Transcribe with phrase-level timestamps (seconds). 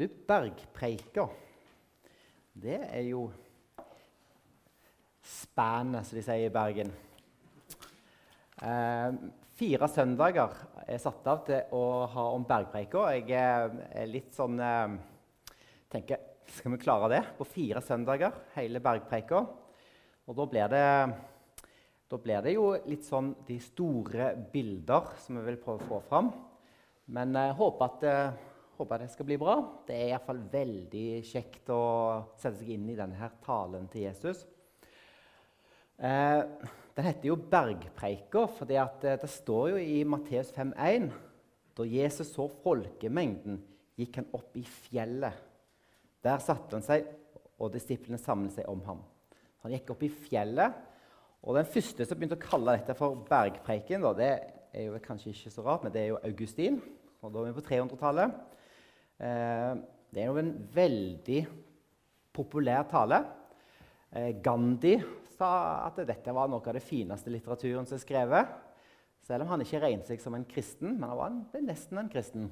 [0.00, 1.26] Du, bergpreika,
[2.56, 3.26] det er jo
[5.20, 6.94] spennende, som de sier i Bergen.
[8.64, 9.18] Eh,
[9.60, 10.56] fire søndager
[10.86, 11.82] er satt av til å
[12.14, 13.10] ha om bergpreika.
[13.18, 14.96] Jeg er litt sånn eh,
[15.92, 19.44] tenker, Skal vi klare det på fire søndager, hele bergpreika?
[20.24, 20.84] Og da blir det
[22.08, 26.06] da blir det jo litt sånn de store bilder som vi vil prøve å få
[26.08, 26.32] fram.
[27.12, 28.46] Men jeg håper at, eh,
[28.80, 29.56] håper det skal bli bra.
[29.86, 31.82] Det er iallfall veldig kjekt å
[32.40, 34.46] sette seg inn i denne talen til Jesus.
[36.00, 36.40] Eh,
[36.96, 41.10] den heter jo 'Bergpreika', for eh, det står jo i Matteus 5,1
[41.76, 43.62] Da Jesus så folkemengden,
[43.96, 45.32] gikk han opp i fjellet.
[46.24, 47.06] Der satte han seg,
[47.58, 49.02] og disiplene samlet seg om ham.
[49.62, 50.72] Han gikk opp i fjellet,
[51.42, 54.32] og Den første som begynte å kalle dette for bergpreiken, det
[54.74, 56.82] er jo kanskje ikke så rart, men det er jo Augustin.
[57.22, 58.32] og Da er vi på 300-tallet.
[59.20, 59.72] Eh,
[60.10, 61.40] det er jo en veldig
[62.32, 63.20] populær tale.
[64.10, 64.96] Eh, Gandhi
[65.36, 65.50] sa
[65.86, 68.54] at dette var noe av det fineste litteraturen som er skrevet.
[69.26, 72.08] Selv om han ikke regnet seg som en kristen, men han var en, nesten en
[72.12, 72.48] kristen.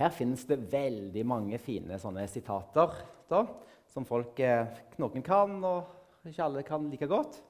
[0.00, 2.96] Her finnes det veldig mange fine sånne sitater
[3.28, 3.44] da,
[3.92, 4.64] som folk, eh,
[4.98, 7.42] noen kan, og ikke alle kan like godt.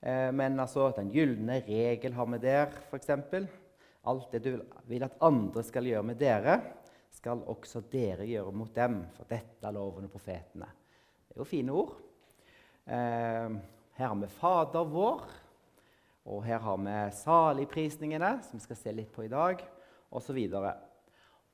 [0.00, 3.10] Men altså, den gylne regel har vi der, f.eks.
[4.08, 4.54] Alt det du
[4.88, 6.54] vil at andre skal gjøre med dere,
[7.10, 9.02] skal også dere gjøre mot dem.
[9.16, 10.68] For dette er loven og profetene.
[11.26, 11.94] Det er jo fine ord.
[12.86, 13.56] Eh,
[13.98, 15.24] her har vi Fader vår,
[16.30, 19.62] og her har vi saligprisningene, som vi skal se litt på i dag,
[20.10, 20.38] osv.
[20.58, 20.70] Og,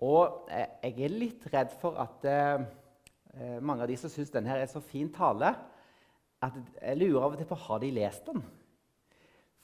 [0.06, 2.66] og eh, jeg er litt redd for at eh,
[3.36, 5.52] eh mange av de som syns denne er så fin tale,
[6.46, 8.44] at jeg lurer av og til på har de lest den.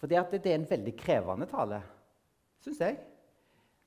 [0.00, 1.78] For det, det er en veldig krevende tale,
[2.64, 2.98] syns jeg.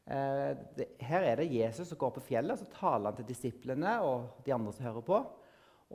[0.05, 3.29] Eh, det, her er det Jesus som går på fjellet, og så taler han til
[3.31, 5.21] disiplene og de andre som hører på.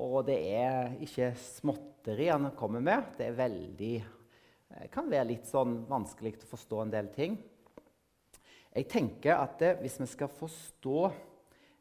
[0.00, 3.14] Og det er ikke småtteri han kommer med.
[3.18, 7.38] Det veldig, eh, kan være litt sånn vanskelig å forstå en del ting.
[8.70, 10.98] Jeg tenker at det, hvis vi skal forstå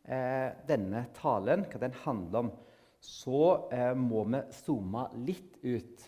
[0.09, 2.53] eh, denne talen, hva den handler om,
[2.99, 6.07] så eh, må vi zoome litt ut.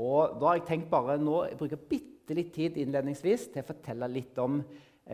[0.00, 3.68] Og da har jeg tenkt bare nå jeg bruker bitte litt tid innledningsvis til å
[3.72, 4.60] fortelle litt om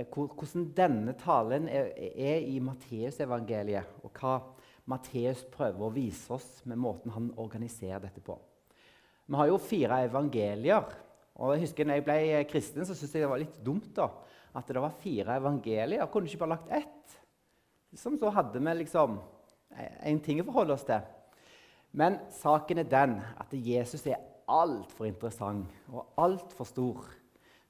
[0.04, 4.36] hvordan denne talen er, er i Matteusevangeliet, og hva
[4.90, 8.36] Matteus prøver å vise oss med måten han organiserer dette på.
[9.26, 10.92] Vi har jo fire evangelier.
[11.34, 14.10] og jeg husker når jeg ble kristen, så syntes jeg det var litt dumt da,
[14.56, 15.98] at det var fire evangelier.
[15.98, 17.18] Jeg kunne ikke bare lagt ett.
[17.96, 19.18] Som så hadde vi liksom
[19.76, 21.02] en ting å forholde oss til.
[21.96, 27.06] Men saken er den at Jesus er altfor interessant og altfor stor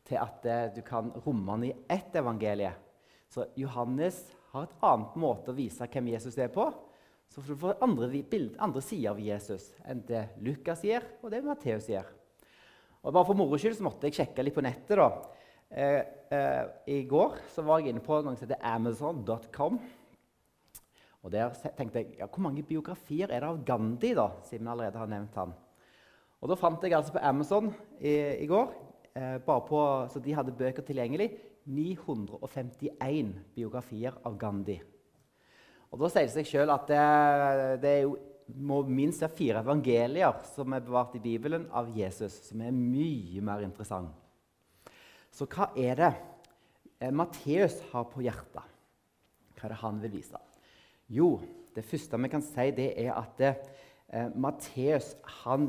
[0.07, 2.73] til at eh, du kan romme den i ett evangelie.
[3.29, 4.23] Så Johannes
[4.53, 6.69] har et annet måte å vise hvem Jesus er på.
[7.33, 8.23] Så du får andre,
[8.63, 12.07] andre sider av Jesus enn det Lukas gjør, og det Matteus gjør.
[13.03, 14.97] Og bare For moro skyld så måtte jeg sjekke litt på nettet.
[14.99, 15.11] da.
[15.71, 16.01] Eh,
[16.31, 19.79] eh, I går så var jeg inne på noe som heter amazon.com.
[21.27, 24.73] Og der tenkte jeg ja, hvor mange biografier er det av Gandhi, da, siden vi
[24.73, 25.55] allerede har nevnt han.
[26.41, 28.13] Og Da fant jeg altså på Amazon i,
[28.45, 28.71] i går,
[29.17, 29.83] eh, på,
[30.13, 31.33] så de hadde bøker tilgjengelig,
[31.67, 34.79] 951 biografier av Gandhi.
[35.91, 37.03] Og Da sier det seg sjøl at det,
[37.83, 38.17] det jo,
[38.63, 43.43] må minst være fire evangelier som er bevart i Bibelen av Jesus, som er mye
[43.43, 44.13] mer interessant.
[45.35, 46.13] Så hva er det
[47.01, 48.75] eh, Matteus har på hjertet?
[49.57, 50.41] Hva er det han vil vise?
[51.13, 51.37] Jo,
[51.75, 55.15] det første vi kan si, det er at eh, Matteus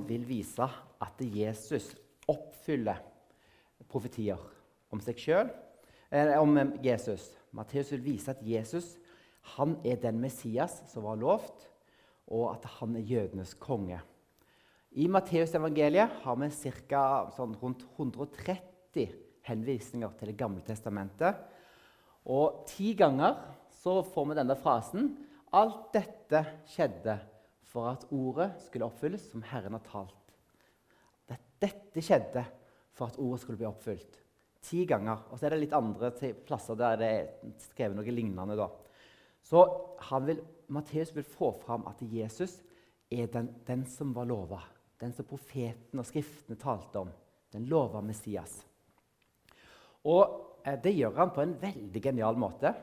[0.07, 0.67] vil vise
[1.03, 1.91] at Jesus
[2.29, 3.01] oppfyller
[3.91, 4.41] profetier
[4.93, 5.51] om seg sjøl,
[6.39, 7.31] om eh, Jesus.
[7.55, 8.95] Matteus vil vise at Jesus
[9.55, 11.67] han er den Messias som var lovt,
[12.27, 13.99] og at han er jødenes konge.
[14.91, 16.49] I Matteusevangeliet har vi
[16.89, 17.03] ca.
[17.35, 19.13] Sånn rundt 130
[19.47, 21.37] henvisninger til Det gamle testamentet.
[22.27, 23.37] Og ti ganger
[23.79, 25.13] så får vi denne frasen
[25.55, 27.13] Alt dette skjedde
[27.63, 30.33] for at ordet skulle oppfylles som Herren har talt.
[31.57, 32.43] Dette skjedde
[32.97, 34.19] for at ordet skulle bli oppfylt.
[34.67, 35.27] Ti ganger.
[35.31, 36.11] Og så er det litt andre
[36.47, 37.27] plasser der det er
[37.69, 38.57] skrevet noe lignende.
[38.57, 38.69] da.
[39.45, 39.61] Så
[40.25, 40.41] vil,
[40.73, 42.57] Matteus vil få fram at Jesus
[43.11, 44.59] er den, den som var lova.
[44.99, 47.13] Den som profeten og skriftene talte om.
[47.53, 48.57] Den lova Messias.
[50.03, 52.73] Og eh, det gjør han på en veldig genial måte.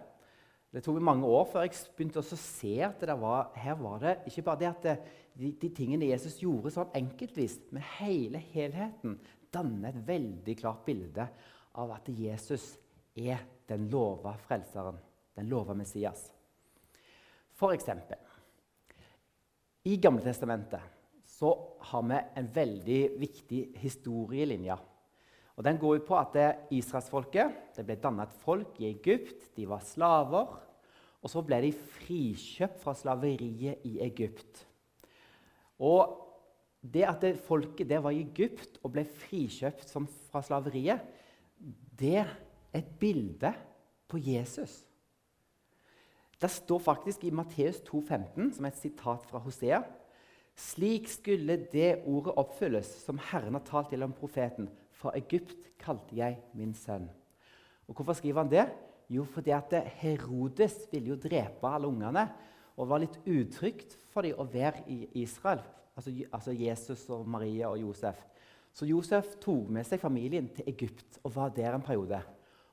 [0.75, 4.15] Det tok mange år før jeg begynte å se at det var, her var det
[4.27, 4.95] ikke bare det at det,
[5.39, 9.15] de, de, tingene Jesus gjorde sånn enkeltvis, men hele helheten
[9.55, 11.27] danner et veldig klart bilde
[11.81, 12.75] av at Jesus
[13.15, 14.99] er den lova frelseren,
[15.35, 16.27] den lova Messias.
[17.55, 18.19] For eksempel
[19.87, 20.93] I Gamletestamentet
[21.29, 21.51] så
[21.91, 24.77] har vi en veldig viktig historielinje.
[25.55, 26.37] Og Den går ut på at
[26.75, 29.51] israelsfolket ble dannet et folk i Egypt.
[29.55, 30.55] De var slaver.
[31.23, 34.65] Og så ble de frikjøpt fra slaveriet i Egypt.
[35.79, 36.24] Og
[36.93, 39.93] det at det folket der var i Egypt og ble frikjøpt
[40.31, 41.01] fra slaveriet,
[41.95, 42.35] det er
[42.75, 43.53] et bilde
[44.11, 44.83] på Jesus.
[46.41, 49.81] Det står faktisk i Matteus 2,15, som er et sitat fra Hosea
[50.55, 54.69] Slik skulle det ordet oppfylles som Herren har talt gjennom profeten.
[54.95, 57.09] Fra Egypt kalte jeg min sønn.
[57.89, 58.69] Og Hvorfor skriver han det?
[59.11, 62.29] Jo, fordi at Herodes ville jo drepe alle ungene.
[62.79, 65.61] Og var litt utrygt for dem å være i Israel.
[65.95, 68.19] Altså, altså Jesus og Maria og Josef.
[68.75, 72.19] Så Josef tok med seg familien til Egypt og var der en periode.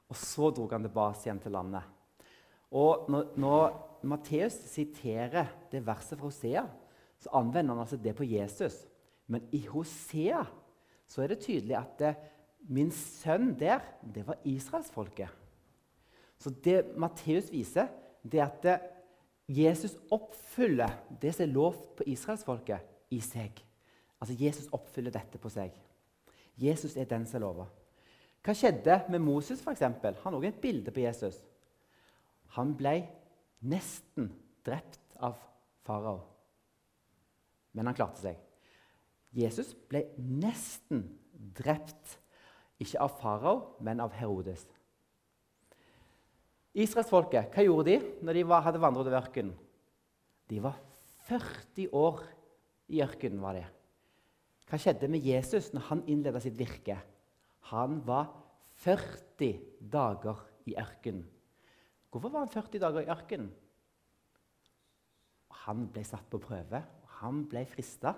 [0.10, 1.84] Og så dro han tilbake igjen til landet.
[2.72, 3.66] Og når, når
[4.08, 6.64] Matteus siterer det verset fra Hosea,
[7.22, 8.82] så anvender han altså det på Jesus.
[9.28, 10.42] Men i Hosea
[11.08, 12.16] så er det tydelig at det,
[12.72, 15.30] min sønn der, det var israelsfolket.
[16.42, 17.92] Så det Matteus viser,
[18.24, 18.80] det er at det,
[19.52, 22.80] Jesus oppfyller det som er lovt på israelsfolket,
[23.12, 23.62] i seg.
[24.22, 25.76] Altså Jesus oppfyller dette på seg.
[26.62, 27.68] Jesus er den som er lova.
[28.42, 29.84] Hva skjedde med Moses, f.eks.?
[30.24, 31.38] Han også et bilde på Jesus.
[32.58, 32.96] Han ble
[33.62, 34.32] nesten
[34.66, 35.38] drept av
[35.86, 36.20] farao,
[37.78, 38.40] men han klarte seg.
[39.32, 41.06] Jesus ble nesten
[41.56, 42.18] drept,
[42.82, 44.66] ikke av farao, men av Herodes.
[46.72, 49.56] Israelsfolket, hva gjorde de når de var, hadde vandret over ørkenen?
[50.52, 50.78] De var
[51.28, 52.24] 40 år
[52.92, 53.42] i ørkenen.
[53.42, 53.68] var det.
[54.68, 56.98] Hva skjedde med Jesus når han innleda sitt virke?
[57.72, 58.30] Han var
[58.84, 59.60] 40
[59.92, 61.26] dager i ørkenen.
[62.12, 63.52] Hvorfor var han 40 dager i ørkenen?
[65.64, 68.16] Han ble satt på prøve, og han ble frista.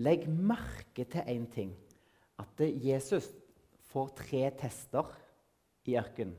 [0.00, 1.72] Legg merke til én ting.
[2.40, 3.28] At Jesus
[3.90, 5.08] får tre tester
[5.88, 6.36] i ørkenen.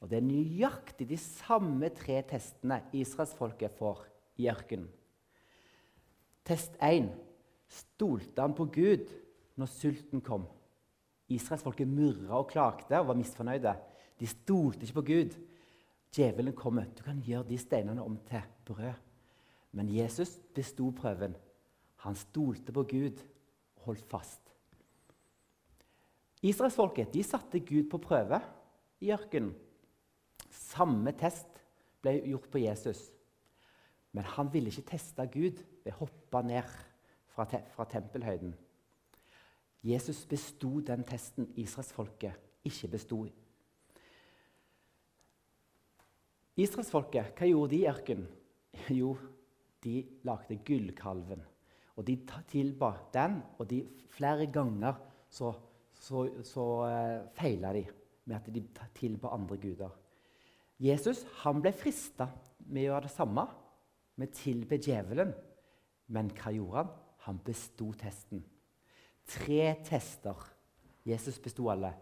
[0.00, 4.06] Og Det er nøyaktig de samme tre testene israelsfolket får
[4.40, 4.88] i ørkenen.
[6.50, 7.12] Test 1.
[7.70, 9.06] Stolte han på Gud
[9.60, 10.48] når sulten kom?
[11.30, 13.76] Israelsfolket murra og klagde og var misfornøyde.
[14.18, 15.36] De stolte ikke på Gud.
[16.10, 16.90] Djevelen kommer.
[16.90, 18.98] Du kan gjøre de steinene om til brød.
[19.78, 21.38] Men Jesus besto prøven.
[22.02, 23.22] Han stolte på Gud
[23.76, 24.42] og holdt fast.
[26.42, 28.42] Israelsfolket satte Gud på prøve
[29.00, 29.54] i ørkenen.
[30.50, 31.62] Samme test
[32.02, 33.12] ble gjort på Jesus.
[34.10, 36.66] Men han ville ikke teste Gud å hoppe ned
[37.32, 38.52] fra, te fra tempelhøyden.
[39.86, 43.22] Jesus besto den testen israelsfolket ikke besto.
[46.60, 48.28] Israelsfolket, hva gjorde de i ørkenen?
[49.00, 49.14] Jo,
[49.82, 51.40] de lagde gullkalven.
[51.96, 52.16] Og de
[52.48, 53.80] tilba den, og de,
[54.12, 54.98] flere ganger
[55.32, 55.52] så,
[55.96, 57.84] så, så uh, feila de
[58.28, 58.62] med at de
[58.96, 59.96] tilba andre guder.
[60.80, 62.28] Jesus han ble frista
[62.70, 63.44] med å gjøre det samme,
[64.20, 65.32] med å tilbe djevelen.
[66.10, 66.92] Men hva gjorde han?
[67.26, 68.42] Han besto testen.
[69.30, 70.46] Tre tester.
[71.06, 71.92] Jesus besto alle.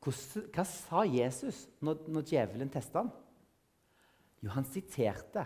[0.00, 3.10] Hva sa Jesus når, når djevelen testa han?
[4.40, 5.44] Jo, han siterte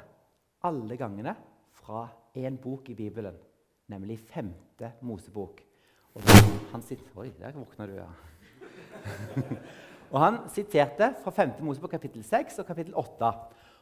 [0.65, 1.35] alle gangene
[1.75, 2.07] fra
[2.39, 3.35] én bok i Bibelen,
[3.91, 5.61] nemlig femte Mosebok.
[6.15, 6.23] Og
[6.71, 6.85] han
[7.19, 8.07] Oi, der våkna du, ja.
[10.13, 13.33] og han siterte fra femte Mosebok kapittel 6 og kapittel 8.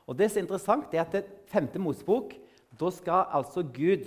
[0.08, 2.32] Og det som er interessant, er at femte Mosebok
[2.78, 4.06] da skal altså Gud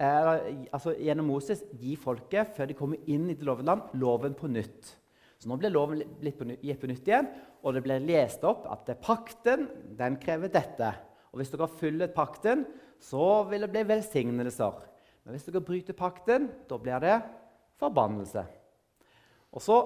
[0.00, 0.30] eh,
[0.70, 4.50] altså gjennom Moses gi folket, før de kommer inn i det lovede land, loven på
[4.52, 4.92] nytt.
[5.36, 7.28] Så Nå blir loven litt på, på nytt igjen,
[7.62, 9.66] og det blir lest opp at pakten
[9.98, 10.92] den krever dette.
[11.32, 12.64] Og Hvis dere følger pakten,
[13.02, 14.78] så vil det bli velsignelser.
[15.26, 17.18] Men hvis dere bryter pakten, da blir det
[17.82, 18.46] forbannelse.
[19.52, 19.76] Og så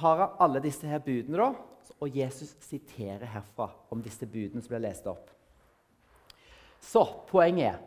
[0.00, 1.52] har han alle disse her budene, da,
[1.98, 5.30] og Jesus siterer herfra om disse budene som blir lest opp.
[6.80, 7.84] Så poenget er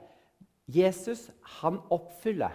[0.71, 1.29] Jesus
[1.59, 2.53] han oppfyller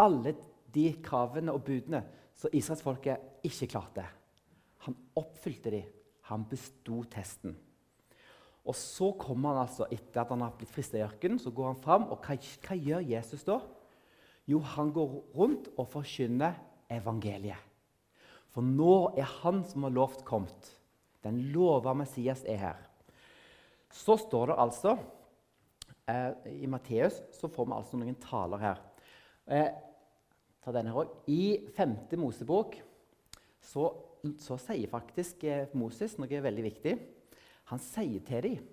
[0.00, 0.34] alle
[0.72, 2.02] de kravene og budene
[2.38, 4.06] som israelsfolket ikke klarte.
[4.86, 5.82] Han oppfylte de.
[6.30, 7.54] Han besto testen.
[8.62, 11.72] Og så kommer han altså, Etter at han har blitt frista i ørkenen, så går
[11.72, 12.06] han fram.
[12.14, 13.58] Og hva, hva gjør Jesus da?
[14.48, 16.56] Jo, han går rundt og forkynner
[16.90, 17.58] evangeliet.
[18.52, 20.70] For nå er han som har lovt, kommet.
[21.24, 22.80] Den lova Messias er her.
[23.92, 24.96] Så står det altså
[26.08, 28.80] I Matteus så får vi altså noen taler her.
[29.46, 29.68] Eh,
[30.62, 31.22] ta denne her også.
[31.30, 32.78] I femte Mosebok
[33.62, 33.86] så,
[34.42, 36.94] så sier faktisk eh, Moses noe veldig viktig.
[37.70, 38.70] Han sier til dem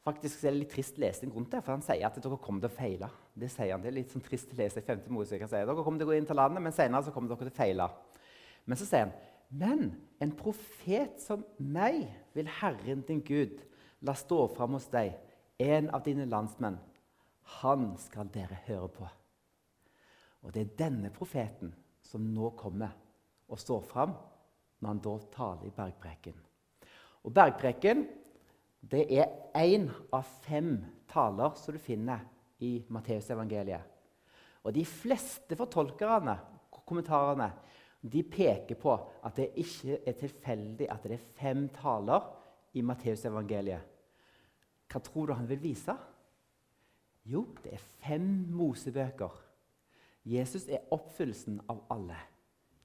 [0.00, 2.70] Faktisk er det litt trist lesning rundt det, for han sier at dere kommer til
[2.70, 3.10] å feile.
[3.36, 5.02] Det sier han, det er litt sånn trist å lese i 5.
[5.12, 5.42] Mosebok.
[5.44, 7.52] Han sier dere kommer til å gå inn til landet, men senere kommer dere til
[7.52, 7.88] å feile.
[8.64, 9.12] Men så sier han
[9.50, 9.88] men
[10.22, 12.04] en profet som meg
[12.36, 13.58] vil Herren din Gud
[14.06, 15.16] la stå fram hos deg,
[15.60, 16.78] en av dine landsmenn.
[17.60, 19.08] Han skal dere høre på.
[20.40, 21.72] Og det er denne profeten
[22.06, 22.94] som nå kommer
[23.50, 24.14] og står fram
[24.80, 26.38] når han da taler i bergpreken.
[27.20, 28.06] Og Bergpreken
[28.80, 29.28] det er
[29.60, 30.78] én av fem
[31.10, 32.22] taler som du finner
[32.64, 33.82] i Matteusevangeliet.
[34.64, 36.38] Og de fleste fortolkerne
[36.90, 37.50] kommentarene
[38.00, 42.24] de peker på at det ikke er tilfeldig at det er fem taler
[42.74, 43.84] i Matteusevangeliet.
[44.90, 45.94] Hva tror du han vil vise?
[47.30, 49.36] Jo, det er fem mosebøker.
[50.26, 52.18] Jesus er oppfyllelsen av alle.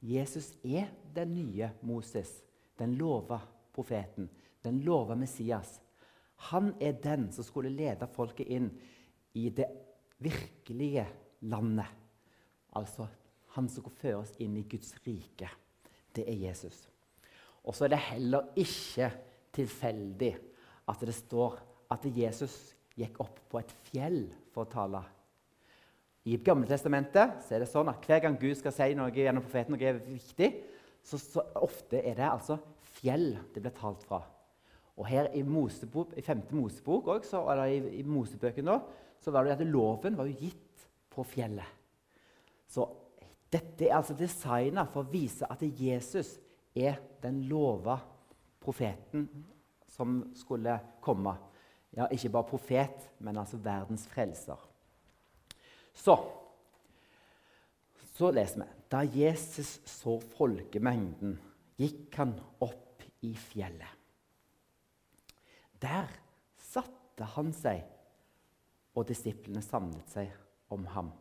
[0.05, 2.29] Jesus er den nye Moses,
[2.77, 3.39] den lova
[3.73, 4.29] profeten,
[4.63, 5.79] den lova Messias.
[6.51, 8.69] Han er den som skulle lede folket inn
[9.33, 9.67] i det
[10.21, 11.07] virkelige
[11.49, 11.89] landet.
[12.75, 13.07] Altså
[13.55, 15.49] han som fører oss inn i Guds rike.
[16.15, 16.85] Det er Jesus.
[17.63, 19.09] Og så er det heller ikke
[19.55, 20.33] tilfeldig
[20.91, 21.57] at det står
[21.95, 24.21] at Jesus gikk opp på et fjell
[24.53, 25.01] for å tale.
[26.25, 29.75] I Gamle Testamentet er det sånn at hver gang Gud skal si noe gjennom profeten,
[29.75, 30.49] noe er viktig,
[31.05, 32.57] så, så ofte er det altså
[32.95, 34.23] fjell det blir talt fra.
[34.95, 36.45] Og her i, Mosebok, i 5.
[36.55, 38.71] Mosebok også, eller i, i Mosebøken
[39.21, 41.67] så var det at loven var jo gitt på fjellet.
[42.67, 42.87] Så
[43.51, 46.35] dette er altså designa for å vise at Jesus
[46.75, 47.99] er den lova
[48.63, 49.27] profeten
[49.91, 51.35] som skulle komme.
[51.95, 54.59] Ja, ikke bare profet, men altså verdens frelser.
[55.95, 56.17] Så
[58.15, 61.35] så leser vi da Jesus så folkemengden,
[61.75, 62.31] gikk han
[62.63, 63.91] opp i fjellet.
[65.83, 66.13] Der
[66.69, 67.83] satte han seg,
[68.95, 70.31] og disiplene samlet seg
[70.71, 71.11] om ham.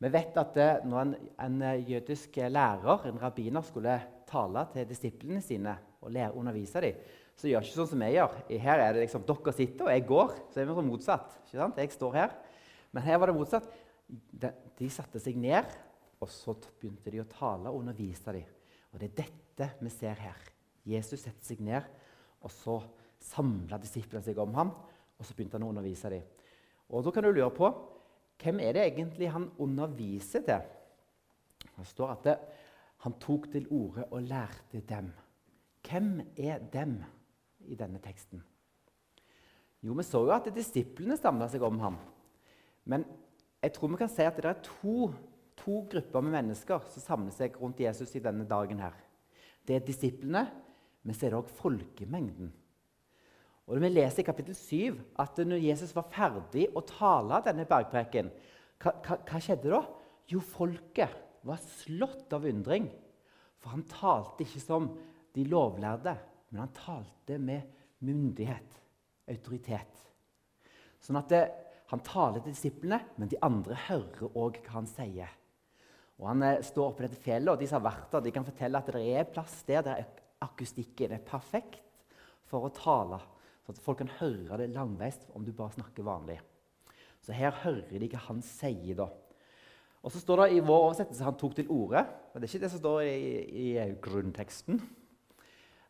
[0.00, 3.98] Vi vet at det, når en, en, jødisk lærer, en rabbiner, skulle
[4.30, 7.04] tale til disiplene sine og undervise dem,
[7.40, 8.34] så gjør ikke sånn som jeg gjør.
[8.60, 10.32] Her er det liksom dere sitter, og jeg går.
[10.52, 11.36] Så er vi sånn motsatt.
[11.46, 11.80] ikke sant?
[11.80, 12.34] Jeg står her.
[12.92, 13.68] Men her var det motsatt.
[14.10, 15.70] De, de satte seg ned,
[16.20, 18.48] og så begynte de å tale og undervise dem.
[18.90, 20.40] Og det er dette vi ser her.
[20.88, 21.86] Jesus setter seg ned,
[22.44, 22.80] og så
[23.30, 24.74] samla disiplene seg om ham,
[25.20, 26.26] og så begynte han å undervise dem.
[26.90, 27.70] Og Da kan du lure på
[28.40, 30.64] hvem er det egentlig han underviser til.
[31.76, 32.36] Det står at det,
[33.04, 35.12] han tok til orde og lærte dem.
[35.86, 36.98] Hvem er dem
[37.68, 38.42] i denne teksten?
[39.80, 41.98] Jo, Vi så jo at disiplene samla seg om ham.
[42.84, 43.04] Men
[43.62, 45.10] jeg tror vi kan si at det er to,
[45.56, 48.78] to grupper med mennesker som samler seg rundt Jesus i denne dagen.
[48.80, 48.96] her.
[49.66, 50.46] Det er disiplene,
[51.02, 52.52] men så er det òg folkemengden.
[53.70, 58.30] Og Vi leser i kapittel 7 at når Jesus var ferdig å tale denne bergpreken,
[58.80, 59.84] hva, hva, hva, skjedde da?
[60.26, 61.12] Jo, folket
[61.46, 62.88] var slått av undring.
[63.60, 64.88] For han talte ikke som
[65.36, 66.16] de lovlærde,
[66.50, 67.66] men han talte med
[68.04, 68.78] myndighet,
[69.30, 70.06] autoritet.
[71.00, 71.42] Sånn at det,
[71.90, 75.32] Han taler til disiplene, men de andre hører òg hva han sier.
[76.22, 78.46] Og Han eh, står på dette fjellet, og de som har vært der, de kan
[78.46, 80.04] fortelle at det er plass der der
[80.38, 81.82] akustikken er perfekt
[82.46, 83.18] for å tale.
[83.64, 86.38] Sånn at folk kan høre det langveis om du bare snakker vanlig.
[87.26, 88.94] Så her hører de hva han sier.
[89.02, 89.08] da.
[90.00, 92.06] Og så står det i vår oversettelse han tok til orde.
[92.32, 93.18] Men det er ikke det som står i,
[93.50, 93.66] i
[93.98, 94.80] grunnteksten.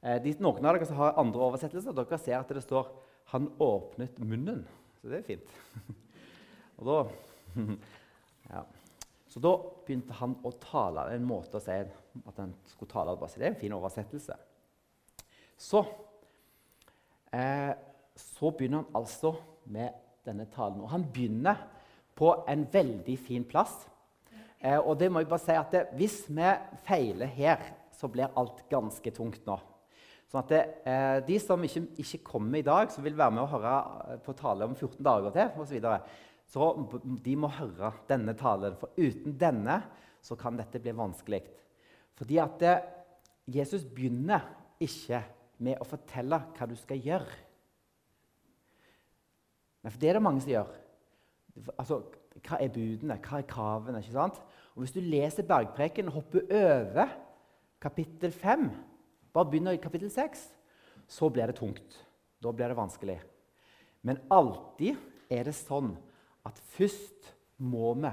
[0.03, 2.89] Eh, de, noen av dere som har andre oversettelser, dere ser at det står
[3.31, 4.65] 'Han åpnet munnen'.
[5.01, 5.51] Så det er fint.
[6.79, 7.09] Og da,
[8.55, 8.65] ja.
[9.29, 9.53] Så da
[9.87, 11.13] begynte han å tale.
[11.15, 13.27] En måte å si at han skulle tale på.
[13.27, 14.35] Det er en fin oversettelse.
[15.57, 15.85] Så
[17.33, 17.75] eh,
[18.17, 19.95] så begynner han altså med
[20.27, 20.81] denne talen.
[20.81, 21.57] Og han begynner
[22.15, 23.87] på en veldig fin plass.
[24.59, 26.51] Eh, og det må jeg bare si at det, Hvis vi
[26.85, 29.59] feiler her, så blir alt ganske tungt nå.
[30.31, 33.43] Sånn at det, eh, De som ikke, ikke, kommer i dag, som vil være med
[33.43, 33.75] og høre
[34.13, 36.01] eh, på tale om 14 dager til, og så, videre,
[36.47, 36.69] så
[37.25, 38.77] de må høre denne talen.
[38.79, 39.81] For uten denne
[40.23, 41.43] så kan dette bli vanskelig.
[42.15, 42.87] Fordi at eh,
[43.51, 44.47] Jesus begynner
[44.81, 45.25] ikke
[45.59, 47.39] med å fortelle hva du skal gjøre.
[49.83, 50.71] Men for det er det mange som gjør.
[51.77, 52.03] Altså,
[52.47, 53.19] Hva er budene?
[53.19, 53.99] Hva er kravene?
[53.99, 54.39] ikke sant?
[54.77, 57.11] Og Hvis du leser Bergpreken og hopper over
[57.83, 58.69] kapittel 5,
[59.33, 60.47] bare begynner i kapittel 6,
[61.11, 61.99] så blir det tungt.
[62.41, 63.19] Da blir det vanskelig.
[64.03, 64.97] Men alltid
[65.31, 65.93] er det sånn
[66.47, 68.13] at først må vi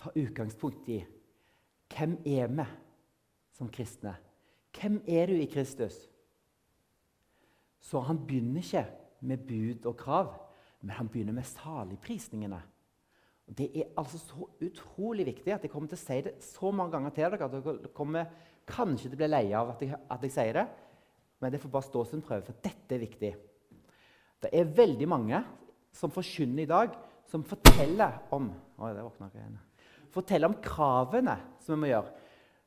[0.00, 1.02] ta utgangspunkt i
[1.92, 2.66] hvem er vi
[3.56, 4.16] som kristne.
[4.76, 5.96] Hvem er du i Kristus?
[7.80, 8.84] Så han begynner ikke
[9.26, 10.32] med bud og krav,
[10.80, 12.60] men han begynner med saligprisningene.
[13.46, 16.96] Det er altså så utrolig viktig at jeg kommer til å si det så mange
[16.96, 18.32] ganger til dere at dere kommer
[18.66, 20.66] kanskje de blir lei av at jeg, at jeg sier det,
[21.42, 23.32] men det får bare stå sin prøve, for dette er viktig.
[24.42, 25.40] Det er veldig mange
[25.96, 26.96] som forkynner i dag,
[27.30, 29.60] som forteller om Oi, det jeg igjen.
[30.12, 32.10] Forteller om kravene som vi må gjøre.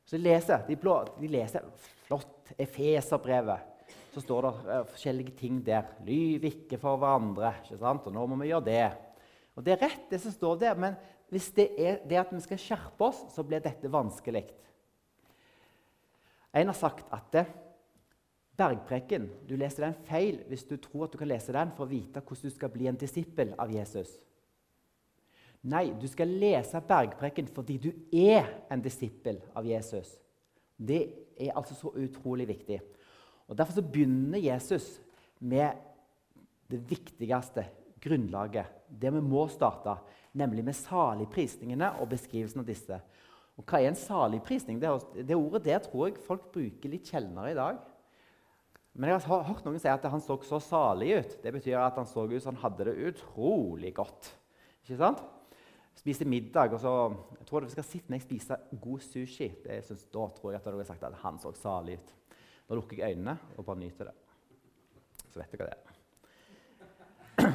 [0.02, 1.68] Så de leser, de, blå, de leser
[2.08, 3.68] flott Efeserbrevet.
[4.10, 5.92] Så står det uh, forskjellige ting der.
[6.02, 7.52] Lyv ikke for hverandre.
[7.62, 8.08] ikke sant?
[8.10, 8.88] Og nå må vi gjøre det.
[9.54, 10.98] Og Det er rett, det som står der, men
[11.30, 14.48] hvis det er det at vi skal skjerpe oss, så blir dette vanskelig.
[16.52, 17.46] En har sagt at det,
[18.60, 21.90] Bergpreken du leser den feil hvis du tror at du kan lese den for å
[21.90, 24.18] vite hvordan du skal bli en disippel av Jesus.
[25.70, 30.14] Nei, du skal lese Bergpreken fordi du er en disippel av Jesus.
[30.76, 31.00] Det
[31.40, 32.80] er altså så utrolig viktig.
[33.48, 35.00] Og Derfor så begynner Jesus
[35.40, 35.76] med
[36.70, 37.66] det viktigste
[38.00, 39.96] grunnlaget, det vi må starte,
[40.32, 43.00] nemlig med saligprisningene og beskrivelsen av disse.
[43.60, 44.78] Og Hva er en saligprisning?
[44.80, 44.88] Det,
[45.28, 47.80] det ordet der tror jeg folk bruker litt sjeldnere i dag.
[48.96, 51.36] Men jeg har hørt noen si at han så så salig ut.
[51.42, 54.32] Det betyr at han så ut som han hadde det utrolig godt.
[54.82, 55.20] Ikke sant?
[56.00, 56.94] Spiste middag, og så
[57.36, 59.50] jeg tror du skal sitte ned og spise god sushi.
[59.62, 62.16] Det synes, da tror jeg at du har sagt at han så salig ut.
[62.70, 64.16] Da lukker jeg øynene og bare nyter det.
[65.28, 65.78] Så vet hva det.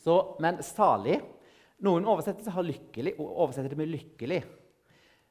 [0.00, 1.18] Så, men salig
[1.80, 4.44] Noen oversettelser har lykkelig, oversetter det med 'lykkelig'.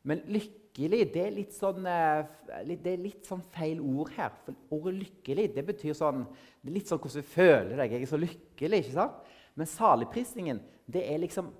[0.07, 2.21] Men lykkelig det er litt sånn, eh,
[2.65, 4.31] det er litt sånn feil ord her.
[4.45, 6.25] For ordet 'lykkelig' det betyr sånn,
[6.61, 7.91] det er litt sånn hvordan du føler deg.
[7.91, 8.83] Jeg er så lykkelig.
[8.85, 9.17] ikke sant?
[9.55, 11.51] Men saligprisningen det er liksom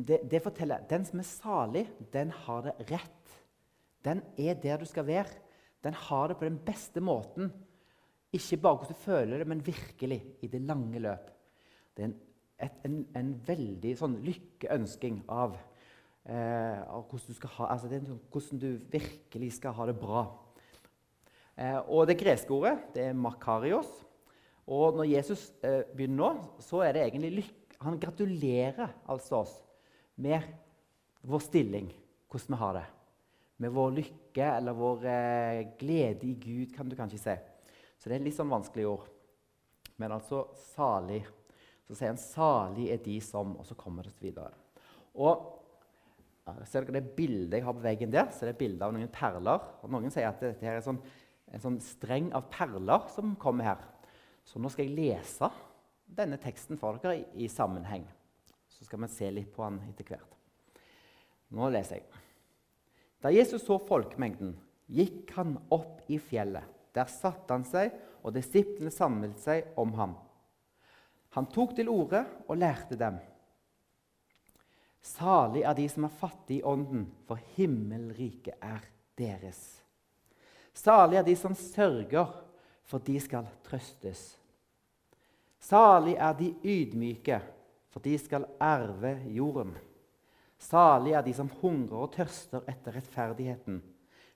[0.00, 3.34] det, det forteller Den som er salig, den har det rett.
[4.02, 5.34] Den er der du skal være.
[5.84, 7.52] Den har det på den beste måten.
[8.32, 11.30] Ikke bare hvordan du føler det, men virkelig i det lange løp.
[11.96, 12.16] Det er en,
[12.60, 15.58] et, en, en veldig sånn lykkeønsking av
[16.30, 20.22] Eh, og hvordan du, ha, altså det, hvordan du, virkelig skal ha det bra.
[21.58, 23.90] Eh, og Det greske ordet det er makarios.
[24.70, 26.30] Og når Jesus eh, begynner nå,
[26.62, 27.78] så er det egentlig lykke.
[27.80, 29.54] Han gratulerer altså oss
[30.20, 30.44] med
[31.26, 31.88] vår stilling,
[32.30, 32.86] hvordan vi har det.
[33.60, 37.36] Med vår lykke eller vår eh, glede i Gud, kan du kanskje si.
[37.98, 39.08] Så det er litt sånn vanskelig ord.
[39.98, 41.24] Men altså salig.
[41.88, 44.54] Så sier han 'salig er de som', og så kommer det videre.
[45.14, 45.59] Og
[46.68, 48.28] Ser dere det bildet jeg har på veggen der?
[48.34, 49.66] Så det er bilde av noen perler.
[49.82, 51.00] Og noen sier at dette er sånn,
[51.50, 53.84] en sånn streng av perler som kommer her.
[54.46, 55.50] Så nå skal jeg lese
[56.10, 58.06] denne teksten for dere i, i sammenheng.
[58.70, 60.36] Så skal vi se litt på den etter hvert.
[61.54, 62.24] Nå leser jeg.
[63.20, 64.54] Da Jesus så folkemengden,
[64.90, 66.66] gikk han opp i fjellet.
[66.96, 67.92] Der satte han seg,
[68.24, 70.16] og disiplene samlet seg om ham.
[71.36, 73.20] Han tok til orde og lærte dem.
[75.00, 78.84] Salig er de som er fattige i ånden, for himmelriket er
[79.18, 79.80] deres.
[80.76, 82.28] Salig er de som sørger,
[82.84, 84.34] for de skal trøstes.
[85.60, 87.40] Salig er de ydmyke,
[87.90, 89.74] for de skal erve jorden.
[90.60, 93.80] Salig er de som hungrer og tørster etter rettferdigheten,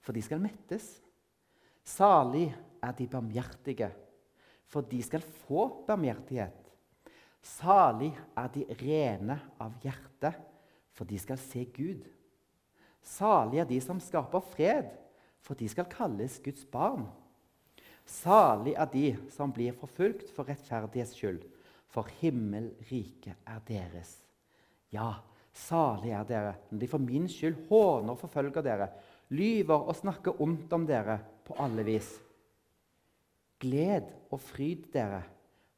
[0.01, 0.99] for de skal mettes.
[1.85, 2.49] Salig
[2.83, 3.91] er de barmhjertige,
[4.67, 6.61] for de skal få barmhjertighet.
[7.45, 10.33] Salig er de rene av hjerte,
[10.95, 12.07] for de skal se Gud.
[13.05, 14.89] Salige er de som skaper fred,
[15.45, 17.05] for de skal kalles Guds barn.
[18.09, 21.43] Salig er de som blir forfulgt for rettferdighets skyld,
[21.89, 24.17] for himmelriket er deres.
[24.93, 25.21] Ja,
[25.53, 28.91] salig er dere når de for min skyld håner og forfølger dere,
[29.35, 32.11] lyver og snakker ondt om dere på alle vis.
[33.61, 35.23] Gled og fryd dere,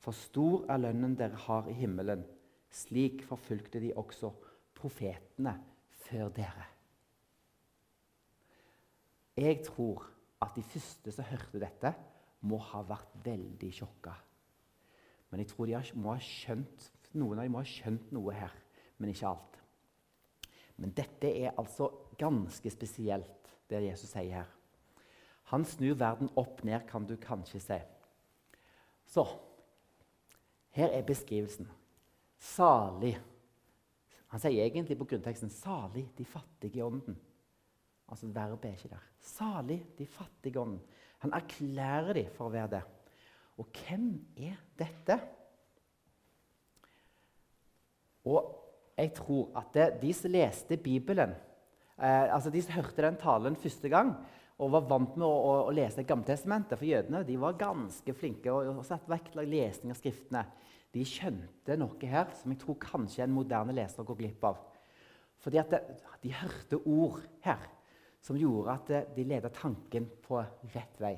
[0.03, 2.25] for stor er lønnen dere har i himmelen.
[2.71, 4.33] Slik forfulgte de også
[4.77, 5.55] profetene
[6.07, 6.67] før dere.
[9.37, 10.05] Jeg tror
[10.45, 11.93] at de første som hørte dette,
[12.47, 14.13] må ha vært veldig sjokka.
[15.31, 18.53] Men jeg tror de må ha skjønt, noen av dem må ha skjønt noe her,
[18.99, 19.57] men ikke alt.
[20.77, 21.89] Men dette er altså
[22.21, 24.53] ganske spesielt, det Jesus sier her.
[25.51, 27.81] Han snur verden opp ned, kan du kanskje se.
[29.07, 29.25] Så
[30.77, 31.69] her er beskrivelsen.
[32.39, 33.17] Salig
[34.33, 37.17] han sier egentlig på grunnteksten 'salig de fattige i ånden'.
[38.09, 39.07] Altså Verbet er ikke der.
[39.21, 40.81] Salig de fattige i ånden.
[41.19, 42.83] Han erklærer dem for å være det.
[43.59, 45.21] Og hvem er dette?
[48.25, 48.53] Og
[48.97, 51.35] jeg tror at det, de som leste Bibelen,
[51.99, 54.15] eh, altså de som hørte den talen første gang,
[54.59, 56.79] og var vant med å, å, å lese Gammeltestamentet.
[56.79, 60.47] For jødene de var ganske flinke og, og satte vektlagt lesning av Skriftene.
[60.97, 64.63] De skjønte noe her som jeg tror kanskje en moderne leser går glipp av.
[65.45, 65.75] Fordi at
[66.23, 67.67] de hørte ord her
[68.25, 70.41] som gjorde at de ledet tanken på
[70.73, 71.15] rett vei.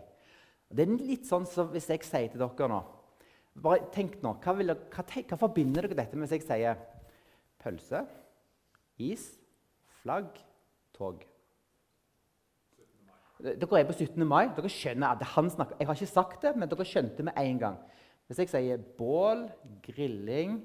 [0.69, 2.83] Det er litt sånn som hvis jeg sier til dere nå
[3.63, 6.79] bare tenk nå, Hva, vil, hva, hva forbinder dere dette med hvis jeg sier
[7.59, 8.05] pølse,
[9.03, 9.25] is,
[10.03, 10.39] flagg,
[10.95, 11.25] tog?
[13.39, 14.19] Dere er på 17.
[14.27, 14.49] mai.
[14.55, 15.79] Dere skjønner at han snakker.
[15.79, 17.77] Jeg har ikke sagt det, men dere skjønte med en gang.
[18.29, 19.47] Hvis jeg sier bål,
[19.87, 20.59] grilling,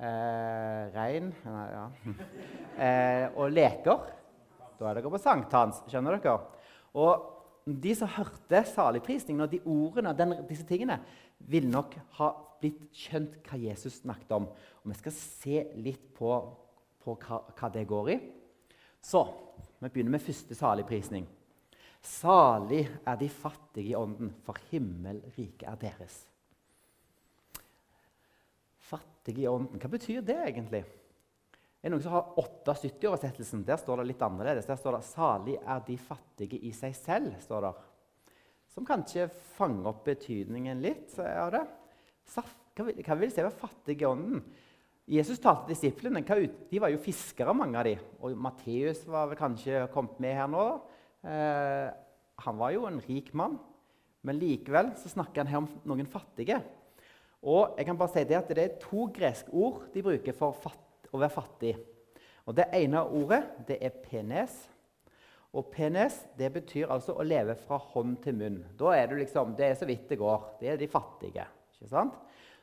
[0.00, 1.82] eh, regn ja.
[2.86, 4.06] eh, og leker,
[4.78, 5.82] da er dere på sankthans.
[5.92, 6.38] Skjønner dere?
[6.96, 10.96] Og de som hørte saligprisningen og de ordene og disse tingene,
[11.36, 12.30] vil nok ha
[12.62, 14.46] blitt skjønt hva Jesus snakket om.
[14.48, 16.30] Og Vi skal se litt på,
[17.04, 18.16] på hva, hva, det går i.
[19.04, 19.20] Så
[19.82, 21.28] vi begynner med første saligprisning.
[22.00, 26.22] Salig er de fattige i ånden, for himmelriket er deres.
[28.86, 30.84] Fattige i ånden, hva betyr det egentlig?
[31.86, 33.64] Er det noen som har 78-oversettelsen?
[33.66, 34.66] Der står det litt annerledes.
[34.66, 37.40] Der står det 'Salig er de fattige i seg selv'.
[37.40, 37.74] står det.
[38.68, 41.66] Som kanskje fanger opp betydningen litt av det.
[42.34, 44.42] Hva vil, si å være fattig i ånden?
[45.06, 46.24] Jesus talte disiplene.
[46.70, 47.94] De var jo fiskere, mange av de.
[48.20, 50.64] Og Matteus var vel kanskje kommet med her nå.
[51.22, 51.86] Eh,
[52.42, 53.60] han var jo en rik mann,
[54.26, 56.58] men likevel så snakker han her om noen fattige.
[57.46, 60.56] Og jeg kan bare si Det at det er to greske ord de bruker for
[61.12, 61.76] å være fattig.
[62.46, 64.54] Og Det ene ordet det er penes.
[65.56, 68.58] Og penes det betyr altså å leve fra hånd til munn.
[68.78, 70.58] Da er Det liksom, det er så vidt det går.
[70.60, 71.46] Det er de fattige.
[71.72, 72.14] ikke sant?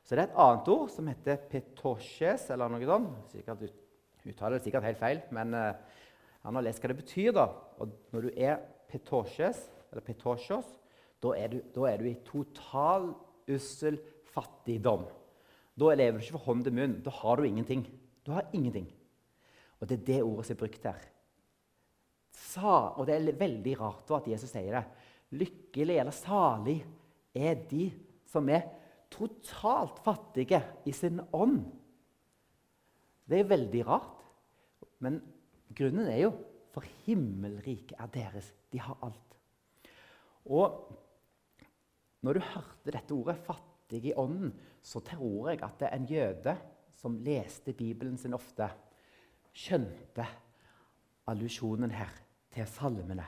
[0.04, 3.32] Så det er et annet ord som heter petosjes, eller noe sånt.
[3.32, 3.72] Sikkert,
[4.28, 5.72] uttaler det sikkert helt feil, men uh,
[6.44, 7.32] har lest hva det betyr.
[7.32, 7.48] da.
[7.80, 8.58] Og når du er
[8.92, 10.68] petosjes, eller petosjos,
[11.24, 13.14] da er, du, da er du i total
[13.48, 13.96] ussel
[14.34, 15.06] fattigdom.
[15.74, 17.00] Da lever du ikke fra hånd til munn.
[17.06, 17.86] Da har du ingenting.
[18.26, 18.88] Du har ingenting.
[19.80, 21.02] Og det er det ordet som er brukt her.
[22.34, 24.84] Sa, og det er veldig rart at Jesus sier det.
[25.34, 26.78] Lykkelig eller salig
[27.34, 27.88] er de
[28.30, 28.68] som er
[29.14, 31.62] totalt fattige i sin ånd.
[33.30, 34.24] Det er veldig rart.
[35.04, 35.20] Men
[35.76, 36.34] grunnen er jo
[36.74, 38.54] for himmelriket er deres.
[38.74, 39.38] De har alt.
[40.50, 40.80] Og
[42.24, 46.58] når du hørte dette ordet 'fattig i ånden', så tror jeg at er en jøde
[46.96, 48.70] som leste Bibelen sin ofte,
[49.54, 50.26] skjønte
[51.28, 52.12] allusjonen her
[52.54, 53.26] til salmene.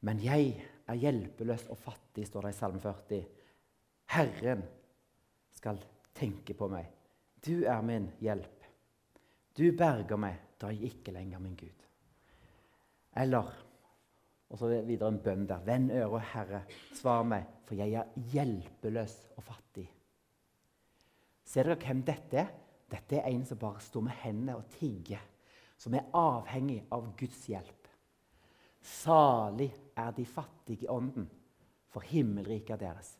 [0.00, 3.24] Men jeg er hjelpeløs og fattig, står det i Salme 40.
[4.14, 4.62] Herren
[5.56, 5.80] skal
[6.14, 6.86] tenke på meg.
[7.46, 8.64] Du er min hjelp.
[9.56, 11.84] Du berger meg da jeg ikke lenger min Gud.
[13.16, 13.65] Eller
[14.50, 15.62] og så videre en bønn der.
[15.66, 16.62] Vend øret, Herre,
[16.94, 19.86] svar meg, for jeg er hjelpeløs og fattig.
[21.46, 22.52] Ser dere hvem dette er?
[22.86, 25.22] Dette er en som bare står med hendene og tigger.
[25.78, 27.90] Som er avhengig av Guds hjelp.
[28.86, 31.26] Salig er de fattige i ånden,
[31.90, 33.10] for himmelriket er deres.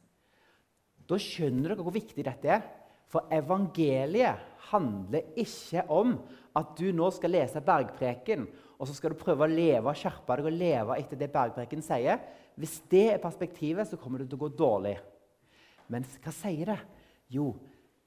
[1.07, 2.63] Da skjønner dere hvor viktig dette er.
[3.11, 6.17] For evangeliet handler ikke om
[6.59, 10.37] at du nå skal lese bergpreken og så skal du prøve å leve og skjerpe
[10.37, 12.21] deg og leve etter det bergpreken sier.
[12.61, 14.97] Hvis det er perspektivet, så kommer det til å gå dårlig.
[15.93, 16.79] Men hva sier det?
[17.33, 17.51] Jo,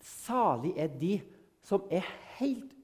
[0.03, 1.15] salig er de
[1.65, 2.05] som er
[2.38, 2.75] helt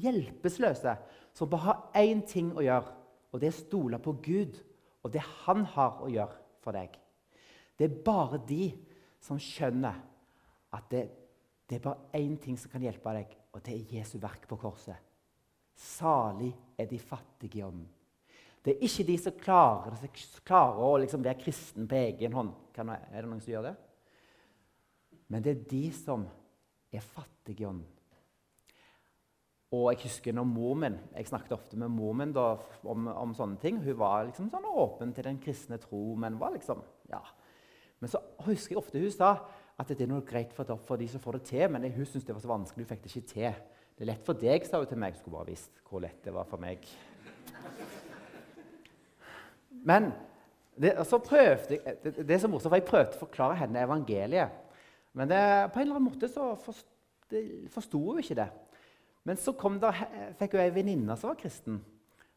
[0.00, 0.94] hjelpeløse,
[1.34, 2.94] som bare har én ting å gjøre,
[3.32, 4.58] og det er å stole på Gud
[5.02, 6.94] og det Han har å gjøre for deg.
[7.78, 8.70] Det er bare de
[9.22, 9.96] som skjønner
[10.72, 11.06] at det,
[11.66, 14.60] det er bare én ting som kan hjelpe deg, og det er Jesu verk på
[14.60, 15.11] korset.
[15.74, 17.88] Salig er de fattige i ånden.
[18.62, 22.52] Det er ikke de som klarer, som klarer å liksom være kristen på egen hånd.
[22.76, 23.74] er det noen som gjør det?
[25.28, 26.28] Men det er de som
[26.92, 27.88] er fattige i ånden.
[29.72, 33.34] Og jeg husker når mor min, Jeg snakket ofte med mor min da, om, om,
[33.34, 33.80] sånne ting.
[33.80, 37.22] Hun var liksom sånn åpen til den kristne tro, men var liksom, ja.
[37.98, 39.32] Men så husker jeg ofte hun sa
[39.80, 42.26] at det er noe greit for, for de som får det til, men hun syntes
[42.28, 42.84] det var så vanskelig.
[42.84, 43.62] Hun fikk det ikke til.
[43.96, 45.14] Det er lett for deg, sa hun til meg.
[45.14, 46.86] Jeg Skulle bare visst hvor lett det var for meg.
[49.84, 50.12] Men
[50.78, 54.54] det, så prøvde det, det, er så morsomt, for jeg prøvde å forklare henne evangeliet.
[55.12, 55.40] Men det,
[55.72, 58.48] på en eller annen måte så forsto hun ikke det.
[59.28, 60.00] Men så der,
[60.40, 61.82] fikk hun ei venninne som var kristen.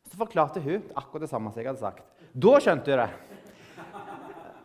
[0.06, 2.04] Så forklarte hun akkurat det samme som jeg hadde sagt.
[2.34, 3.42] Da skjønte hun det.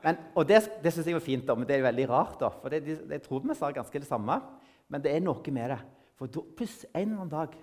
[0.00, 2.36] Men, og Det, det syns jeg var fint, da, men det er veldig rart.
[2.40, 4.40] da, for Jeg tror vi sa ganske det samme,
[4.88, 5.80] men det er noe med det.
[6.20, 7.54] For da, en eller annen dag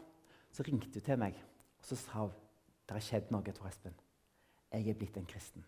[0.50, 1.38] så ringte hun til meg
[1.78, 2.36] og så sa hun
[2.88, 3.96] det har skjedd noe, Tor Espen.
[4.72, 5.64] Jeg er blitt en kristen.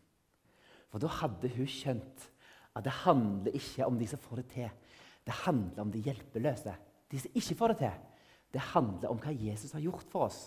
[0.87, 2.23] For da hadde hun skjønt
[2.79, 4.69] at det handler ikke om de som får det til.
[5.27, 6.75] Det handler om de hjelpeløse,
[7.11, 7.97] de som ikke får det til.
[8.55, 10.39] Det handler om hva Jesus har gjort for oss.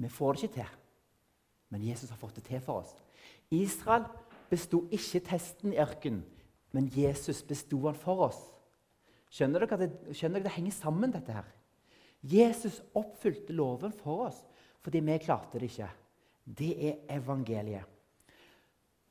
[0.00, 0.74] Vi får det ikke til,
[1.68, 2.96] men Jesus har fått det til for oss.
[3.52, 4.08] Israel
[4.48, 6.24] besto ikke testen i ørkenen,
[6.72, 8.40] men Jesus besto den for oss.
[9.32, 11.48] Skjønner dere det, skjønner dere det henger sammen, dette her?
[12.24, 14.40] Jesus oppfylte loven for oss
[14.82, 15.88] fordi vi klarte det ikke.
[16.58, 17.94] Det er evangeliet.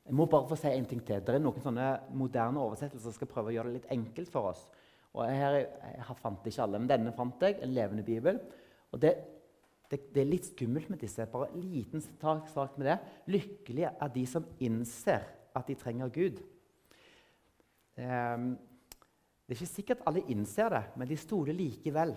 [0.08, 1.20] Jeg må bare få si en ting til.
[1.22, 4.48] Det er noen sånne moderne oversettelser som skal prøve å gjøre det litt enkelt for
[4.50, 4.62] oss.
[5.12, 7.58] Og her, Jeg fant ikke alle, men denne fant jeg.
[7.62, 8.40] En levende bibel.
[8.90, 9.12] Og det,
[9.90, 11.28] det, det er litt skummelt med disse.
[11.30, 12.96] Bare en liten sak med det.
[13.28, 16.40] Lykkelige er de som innser at de trenger Gud.
[17.98, 18.56] Um,
[19.48, 22.10] det er ikke sikkert alle innser det, men de stoler likevel.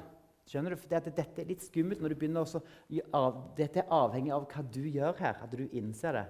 [0.52, 0.80] Skjønner du?
[0.82, 2.60] For det, Dette er litt skummelt når du begynner også,
[3.56, 6.26] Dette er avhengig av hva du gjør her, at du innser det.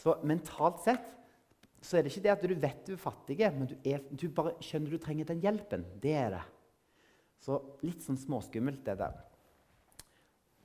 [0.00, 1.12] Så mentalt sett
[1.82, 4.28] så er det ikke det at du vet du er fattig, men du, er, du
[4.32, 5.84] bare skjønner du trenger den hjelpen.
[6.00, 6.42] Det er det.
[7.42, 9.20] Så litt sånn småskummelt, det der.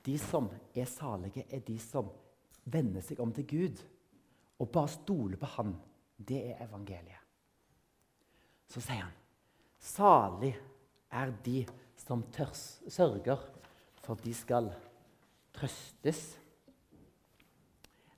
[0.07, 2.13] De som er salige, er de som
[2.71, 3.81] vender seg om til Gud
[4.61, 5.75] og bare stoler på Han.
[6.17, 7.25] Det er evangeliet.
[8.71, 9.15] Så sier han,
[9.79, 10.53] salig
[11.13, 11.61] er de
[11.99, 13.41] som tørs, sørger,
[14.03, 14.69] for de skal
[15.55, 16.37] trøstes.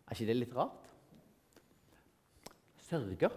[0.06, 0.90] Er ikke det litt rart?
[2.90, 3.36] Sørger.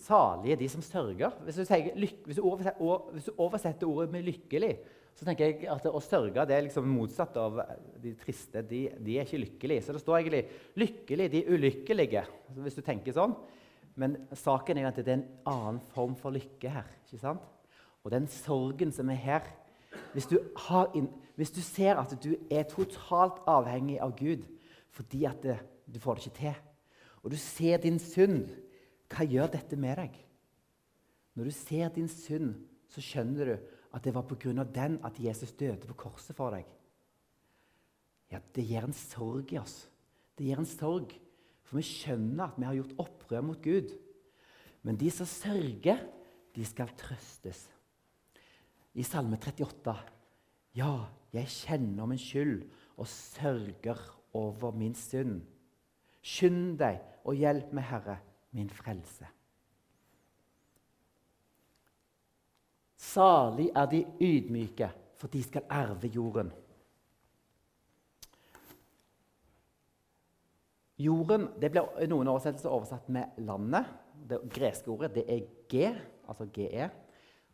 [0.00, 1.36] Salige de som sørger.
[1.44, 4.78] Hvis du, sier, hvis du, oversetter, hvis du oversetter ordet med 'lykkelig',
[5.14, 7.58] så tenker jeg at å sørge det er liksom motsatt av
[8.00, 8.62] de triste.
[8.64, 9.84] De, de, er ikke lykkelige.
[9.84, 10.44] Så det står egentlig
[10.80, 12.24] 'lykkelig de ulykkelige',
[12.56, 13.36] hvis du tenker sånn.
[14.00, 16.88] Men saken er at det er en annen form for lykke her.
[17.04, 17.42] ikke sant?
[18.04, 19.48] Og den sorgen som er her
[20.14, 20.38] hvis du,
[20.94, 21.08] inn,
[21.38, 24.46] hvis du ser at du er totalt avhengig av Gud
[24.94, 26.56] fordi at det, du får det ikke til,
[27.22, 28.48] og du ser din synd,
[29.10, 30.16] hva gjør dette med deg?
[31.38, 32.56] Når du ser din synd,
[32.90, 33.54] så skjønner du
[33.94, 34.64] at det var pga.
[34.64, 36.66] den at Jesus døde på korset for deg.
[38.30, 39.88] Ja, Det gir en sorg i oss.
[40.38, 41.14] Det gir en sorg,
[41.70, 43.92] For vi skjønner at vi har gjort opprør mot Gud.
[44.82, 46.00] Men de som sørger,
[46.50, 47.68] de skal trøstes.
[48.98, 49.94] I Salme 38.:
[50.74, 52.64] Ja, jeg kjenner min skyld
[52.96, 54.02] og sørger
[54.34, 55.44] over min synd.
[56.22, 58.16] Skynd deg og hjelp meg, Herre,
[58.50, 59.28] min frelse.
[62.98, 66.50] Salig er de ydmyke, for de skal erve jorden.
[71.00, 73.88] Jorden det ble noen oversettelser oversatt med 'landet'.
[74.30, 75.94] Det greske ordet det er G,
[76.28, 76.90] altså GE.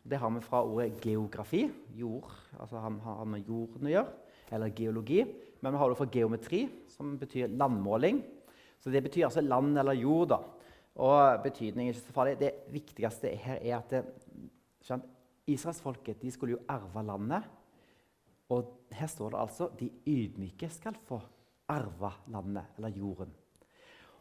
[0.03, 1.69] Det har vi fra ordet geografi.
[1.95, 4.13] Jord, altså han har med jorden å gjøre.
[4.51, 5.23] Eller geologi.
[5.61, 8.21] Men vi har det fra geometri, som betyr landmåling.
[8.79, 10.29] Så det betyr altså land eller jord.
[10.29, 10.39] da.
[10.95, 12.39] Og betydning er ikke så farlig.
[12.39, 15.01] Det viktigste her er at det,
[15.47, 17.43] Israelsfolket skulle jo arve landet.
[18.49, 21.21] Og her står det altså de ydmyke skal få
[21.71, 23.33] arve landet, eller jorden.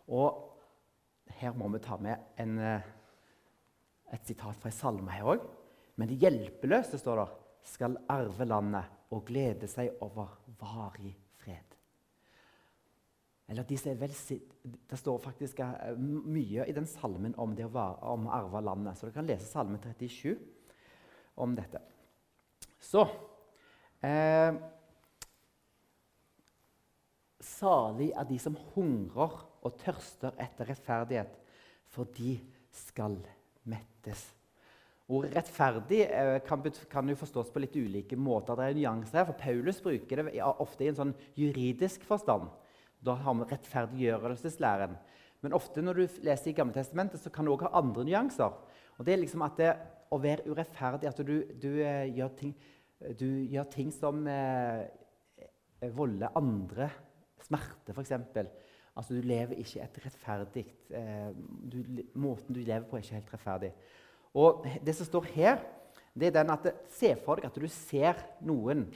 [0.09, 0.43] Og
[1.41, 2.83] her må vi ta med en, eh,
[4.13, 5.47] et sitat fra en salme her òg.
[5.97, 7.35] Men de hjelpeløse står der,
[7.67, 11.75] skal arve landet og glede seg over varig fred.
[13.49, 17.67] Eller de som er velsitt, Det står faktisk eh, mye i den salmen om det
[17.67, 18.99] å, om å arve landet.
[18.99, 20.37] Så du kan lese Salme 37
[21.37, 21.79] om dette.
[22.79, 23.05] Så
[24.03, 24.55] eh,
[27.47, 31.37] Salig er de som hungrer og tørster etter rettferdighet,
[31.91, 32.37] for de
[32.75, 33.19] skal
[33.71, 34.33] mettes.
[35.07, 38.57] Ordet 'rettferdig' eh, kan, kan, jo forstås på litt ulike måter.
[38.59, 42.51] Det er nyanser her, for Paulus bruker det ofte i en sånn juridisk forstand.
[42.99, 44.97] Da har vi rettferdiggjørelseslæren.
[45.45, 48.59] Men ofte når du leser i Gammeltestamentet, så kan du også ha andre nyanser.
[48.99, 49.73] Og det er liksom at det,
[50.11, 52.55] å være urettferdig, at du, du, uh, gjør, ting,
[53.21, 54.87] du gjør, ting, som eh,
[55.95, 56.91] volder andre
[57.47, 58.13] smerte, f.eks.
[58.97, 60.65] Altså, du lever ikke et rettferdig
[60.97, 61.81] eh, du,
[62.17, 63.73] Måten du lever på, er ikke helt rettferdig.
[64.37, 65.61] Og det som står her,
[66.17, 68.87] det er den at Se for deg at du ser noen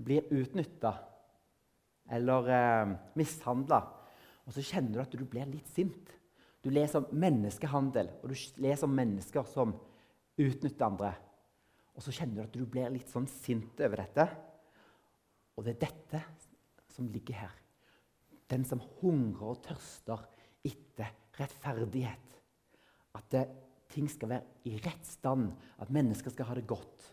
[0.00, 0.94] blir utnytta
[2.10, 3.80] eller eh, mishandla,
[4.46, 6.16] og så kjenner du at du blir litt sint.
[6.60, 9.76] Du leser om menneskehandel, og du leser om mennesker som
[10.40, 11.12] utnytter andre.
[11.94, 14.26] Og så kjenner du at du blir litt sånn sint over dette.
[15.54, 16.24] Og det er dette
[16.90, 17.59] som ligger her.
[18.50, 20.24] Den som hungrer og tørster
[20.66, 22.36] etter rettferdighet.
[23.14, 23.46] At det,
[23.90, 25.50] ting skal være i rett stand,
[25.82, 27.06] at mennesker skal ha det godt.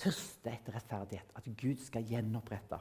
[0.00, 2.80] Tørste etter rettferdighet, at Gud skal gjenopprette.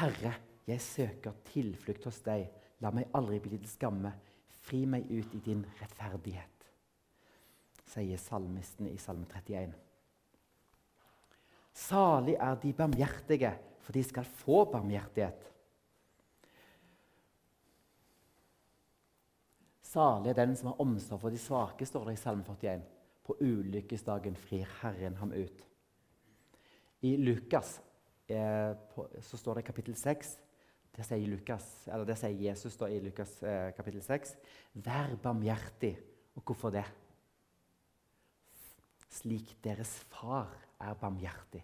[0.00, 0.34] Herre,
[0.70, 2.44] Jeg søker tilflukt hos deg.
[2.84, 4.12] La meg aldri bli til skamme.
[4.62, 6.66] Fri meg ut i din rettferdighet,
[7.90, 9.72] sier salmisten i Salme 31.
[11.76, 15.46] Salig er de barmhjertige, for de skal få barmhjertighet.
[19.90, 22.84] Salig er den som har omsorg for de svake, står det i Salme 41.
[23.26, 25.66] På ulykkesdagen frir Herren ham ut.
[27.02, 27.78] I Lukas
[28.28, 30.38] eh, på, så står det i kapittel 6
[30.96, 31.66] det sier, Lukas,
[32.06, 34.34] det sier Jesus da, i Lukas eh, kapittel 6.
[34.84, 35.94] Vær barmhjertig.
[36.38, 36.84] Og hvorfor det?
[39.10, 41.62] Slik deres far er barmhjertig.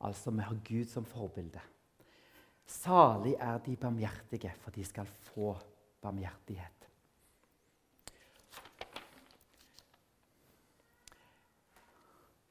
[0.00, 1.60] Altså, vi har Gud som forbilde.
[2.68, 5.54] Salig er de barmhjertige, for de skal få
[6.04, 6.78] barmhjertighet.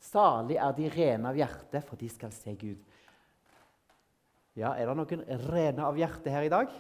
[0.08, 2.84] Salig er de rene av hjerte, for de skal se Gud.
[4.58, 6.72] Ja, Er det noen rene av hjerte her i dag?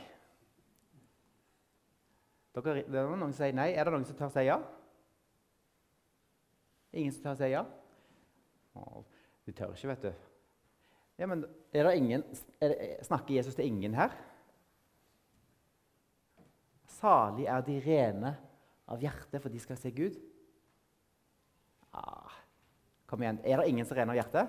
[2.58, 3.68] Dere, det er noen som sier nei.
[3.78, 4.56] Er det noen som tør å si ja?
[6.98, 7.62] Ingen som tør å si ja?
[9.46, 10.26] Du tør ikke, vet du.
[11.18, 12.24] Ja, men er det ingen,
[12.62, 14.14] er det, Snakker Jesus til ingen her?
[16.98, 18.34] Salig er de rene
[18.88, 20.18] av hjerte, for de skal se Gud.
[21.94, 22.38] Ah,
[23.10, 23.42] kom igjen.
[23.44, 24.46] Er det ingen som er rene av hjerte?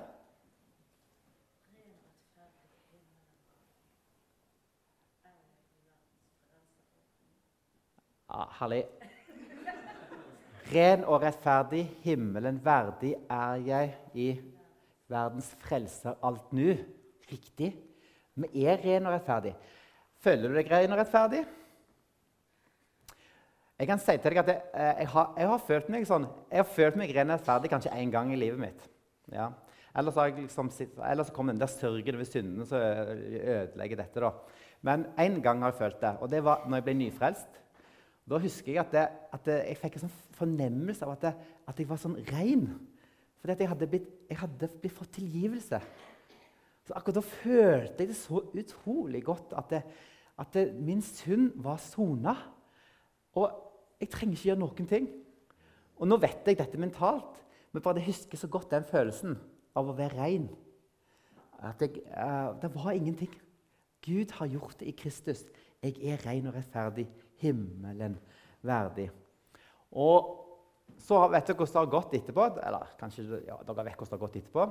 [8.28, 8.84] Ah, herlig.
[10.68, 14.26] Ren og rettferdig, himmelen verdig er jeg i
[15.08, 16.74] verdens frelser alt nu.
[17.30, 17.70] Riktig.
[18.36, 19.54] Vi er ren og rettferdig.
[20.20, 21.40] Føler du deg ren og rettferdig?
[23.78, 26.26] Jeg kan si til deg at jeg, eh, jeg, har, jeg har, følt meg sånn,
[26.50, 28.84] jeg har følt meg ren og rettferdig kanskje én gang i livet mitt.
[29.32, 29.48] Ja.
[29.96, 30.68] Ellers, liksom,
[31.06, 34.20] ellers kom den der sørgen over syndene som ødelegger dette.
[34.20, 34.34] da.
[34.84, 37.62] Men én gang har jeg følt det, og det var når jeg ble nyfrelst.
[38.28, 41.54] Da husker jeg at, det, at det, jeg fikk en sånn fornemmelse av at, det,
[41.70, 42.66] at jeg var sånn ren.
[43.40, 45.80] Fordi at jeg hadde blitt, jeg hadde blitt fått tilgivelse.
[46.88, 49.74] Så akkurat da følte jeg det så utrolig godt at,
[50.44, 52.34] at min synd var sona.
[53.38, 53.48] Og
[54.00, 55.08] jeg trenger ikke gjøre noen ting.
[55.98, 57.40] Og nå vet jeg dette mentalt,
[57.72, 59.38] men bare jeg husker så godt den følelsen
[59.76, 60.48] av å være ren.
[61.64, 63.32] At jeg, uh, det var ingenting.
[64.04, 65.42] Gud har gjort det i Kristus.
[65.82, 67.08] Jeg er ren og rettferdig
[67.42, 68.18] himmelen
[68.66, 69.08] verdig.
[69.98, 70.34] Og
[70.98, 72.46] så vet dere hvordan det har gått etterpå.
[72.68, 74.66] Eller kanskje ja, dere vet hvordan det har gått etterpå.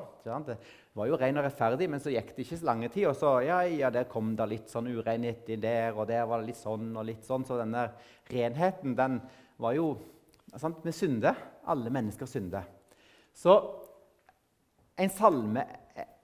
[0.48, 0.58] Det
[1.00, 3.08] var jo ren og rettferdig, men så gikk det ikke så lange tid.
[3.10, 6.44] Og så ja, ja, der kom det litt sånn urenhet inn der, og der var
[6.44, 7.48] det litt sånn og litt sånn.
[7.48, 7.88] Så denne
[8.32, 9.20] renheten, den
[9.64, 9.92] var jo
[10.56, 11.46] sant, Vi synder.
[11.68, 12.68] Alle mennesker synder.
[13.36, 13.54] Så
[14.98, 15.66] en salme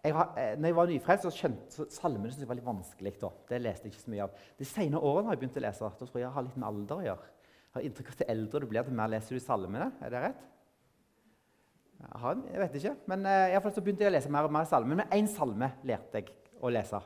[0.04, 2.68] jeg har, eh, når jeg var nyfrelst, så skjønte så salmene syntes jeg var litt
[2.68, 3.14] vanskelig.
[3.22, 3.30] Da.
[3.48, 4.42] Det leste jeg ikke så mye av.
[4.60, 5.92] De senere årene har jeg begynt å lese.
[6.00, 7.30] Da tror jeg jeg har litt med alder å gjøre.
[7.64, 9.88] Jeg har inntrykk av at eldre du blir, til mer leser du salmene.
[10.04, 10.44] Er det rett?
[12.04, 12.96] Jeg, jeg vet ikke.
[13.14, 15.00] Men jeg i fall begynte å lese mer og mer salmer.
[15.00, 17.00] Men én salme lærte jeg å lese.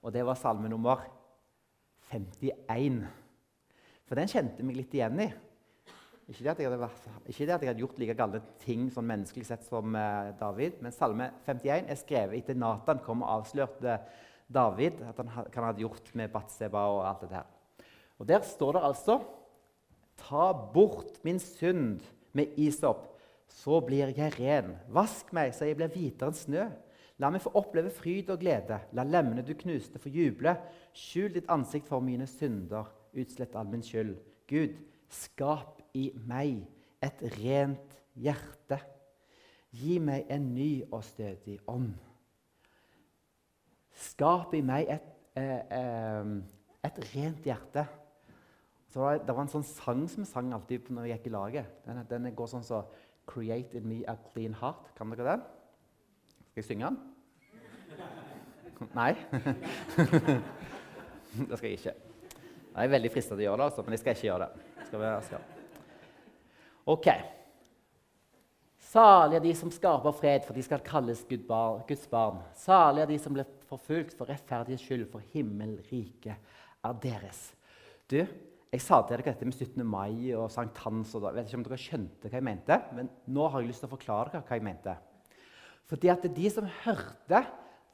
[0.00, 1.02] Og det var salme nummer
[2.14, 3.02] 51.
[4.06, 5.32] For den kjente jeg meg litt igjen i.
[6.30, 6.88] Ikke det, hadde,
[7.26, 10.76] ikke det, at jeg hadde, gjort like gale ting sånn menneskelig sett som uh, David,
[10.78, 13.96] men Salme 51 er skrevet etter Nathan kom og avslørte
[14.46, 17.48] David at han, han hadde gjort med Batseba og alt det her.
[18.22, 19.18] Og Der står det altså
[20.20, 22.04] Ta bort min synd
[22.36, 23.06] med isop,
[23.48, 24.74] så blir jeg ren.
[24.92, 26.66] Vask meg så jeg blir hvitere enn snø.
[27.18, 28.78] La meg få oppleve fryd og glede.
[28.94, 30.54] La lemmene du knuste, få juble.
[30.94, 32.92] Skjul ditt ansikt for mine synder.
[33.16, 34.14] Utslett all min skyld.
[34.46, 34.76] Gud,
[35.08, 36.62] skap i meg
[37.02, 38.80] et rent hjerte.
[39.70, 41.92] Gi meg en ny og stødig ånd.
[44.00, 46.34] Skap i meg et, eh, eh,
[46.84, 47.86] et rent hjerte.
[48.90, 51.66] Så det, var en sånn sang som vi sang alltid når vi gikk i laget.
[51.86, 52.84] Den, den går sånn så
[53.30, 54.88] Create in me a clean heart.
[54.96, 55.42] Kan dere den?
[56.50, 56.98] Skal jeg synge den?
[58.96, 59.12] Nei?
[61.48, 61.94] det skal jeg ikke.
[61.94, 64.68] Jeg er veldig frista til å gjøre det, altså, men jeg skal ikke gjøre det.
[64.88, 65.59] Skal vi, skal.
[66.90, 67.06] Ok.
[68.90, 72.40] Salige er de som skaper fred, for de skal kalles Guds barn.
[72.58, 76.34] Salige er de som blir forfulgt for rettferdighets skyld, for himmelriket
[76.82, 77.52] er deres.
[78.10, 79.84] Du, jeg sa til dere dette med 17.
[79.86, 81.14] mai og sankthans.
[81.14, 83.90] Jeg vet ikke om dere skjønte hva jeg mente, men nå har jeg lyst til
[83.90, 84.96] å forklare dere hva jeg mente.
[85.90, 87.44] Fordi at de som hørte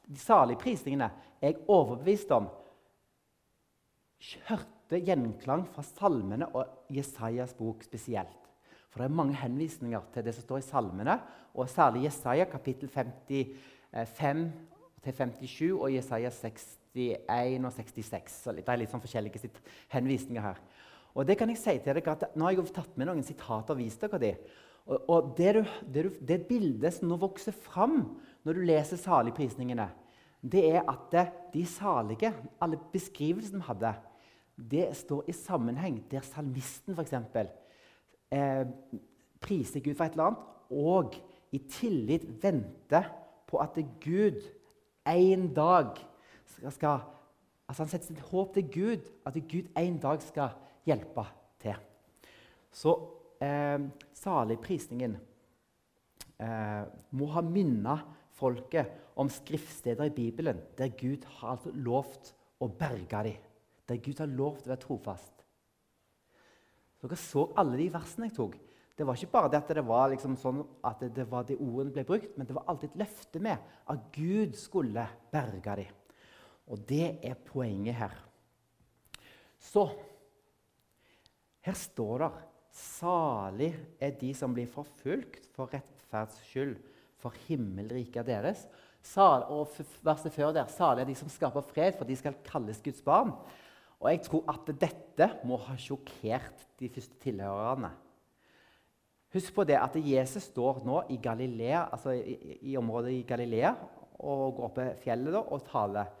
[0.07, 2.49] de salige prisningene, er jeg overbevist om
[4.47, 8.46] hørte gjenklang fra salmene og Jesajas bok spesielt.
[8.97, 11.19] For det er mange henvisninger til det som står i salmene,
[11.53, 14.39] og særlig Jesaja kapittel 55
[15.03, 18.31] til 57 og Jesaja 61 og 66.
[18.41, 19.51] Så det er litt sånn forskjellige
[19.93, 20.63] henvisninger her.
[21.13, 23.75] Og det kan jeg si til dere at Nå har jeg tatt med noen sitater
[23.75, 24.33] og vist dere de.
[24.87, 27.99] Og, og det, du, det, du, det, bildet som nå vokser fram
[28.47, 29.91] når du leser saligprisningene,
[30.41, 31.13] det er at
[31.53, 33.93] de salige, alle beskrivelsene vi hadde,
[34.57, 37.13] det står i sammenheng der salmisten f.eks.
[38.31, 38.65] Eh,
[39.41, 41.15] priser Gud for et eller annet, og
[41.55, 43.05] i tillit venter
[43.47, 44.41] på at Gud
[45.07, 45.93] en dag
[46.45, 46.99] skal, skal
[47.67, 50.55] altså Han setter sitt håp til Gud, at Gud en dag skal
[50.87, 51.23] hjelpe
[51.59, 51.75] til.
[52.71, 52.93] Så
[53.43, 53.79] eh,
[54.15, 55.17] saligprisningen
[56.39, 58.05] eh, må ha minnet
[58.37, 63.43] folket om skriftsteder i Bibelen der Gud har altså lovt å berge dem.
[63.87, 65.36] Der Gud har lovt å være trofast.
[67.07, 68.57] Dere så alle de versene jeg tok.
[68.97, 71.93] Det var ikke bare det at det var liksom sånn at det var de ordene
[71.93, 75.99] ble brukt, men det var alltid et løfte med at Gud skulle berge dem.
[76.67, 78.15] Og det er poenget her.
[79.61, 79.85] Så
[81.63, 82.31] her står det
[82.77, 86.75] Salig er de som blir forfulgt for rettferds skyld,
[87.17, 88.67] for himmelriket er deres.
[89.01, 89.71] Sal, og
[90.05, 93.33] verset før der, Salig er de som skaper fred, for de skal kalles Guds barn.
[93.97, 97.89] Og jeg tror at dette må ha sjokkert de første tilhørerne.
[99.33, 103.73] Husk på det at Jesus står nå i Galilea, altså i, i området i Galilea
[104.23, 106.13] og går opp fjellet da, og taler.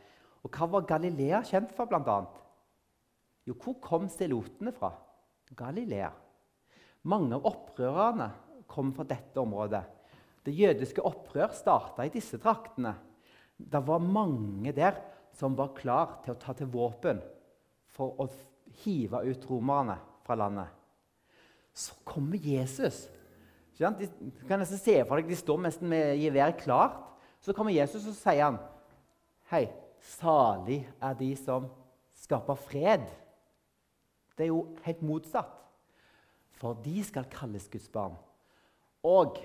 [0.43, 2.17] Og Hva var Galilea kjent for, bl.a.?
[3.47, 4.91] Jo, hvor kom stelotene fra?
[5.57, 6.09] Galilea.
[7.07, 8.27] Mange av opprørerne
[8.67, 9.85] kom fra dette området.
[10.43, 12.93] Det jødiske opprør starta i disse traktene.
[13.57, 14.99] Det var mange der
[15.37, 17.21] som var klar til å ta til våpen
[17.97, 18.29] for å
[18.83, 20.69] hive ut romerne fra landet.
[21.73, 23.05] Så kommer Jesus.
[23.77, 24.07] De,
[24.47, 27.03] kan nesten se for deg, de står nesten med geværet klart.
[27.41, 28.61] Så kommer Jesus og sier han,
[29.51, 29.67] Hei,
[30.03, 31.69] salig er de som
[32.17, 33.05] skaper fred.
[34.35, 35.57] Det er jo helt motsatt
[36.57, 38.15] for de skal kalles Guds barn.
[39.05, 39.37] Og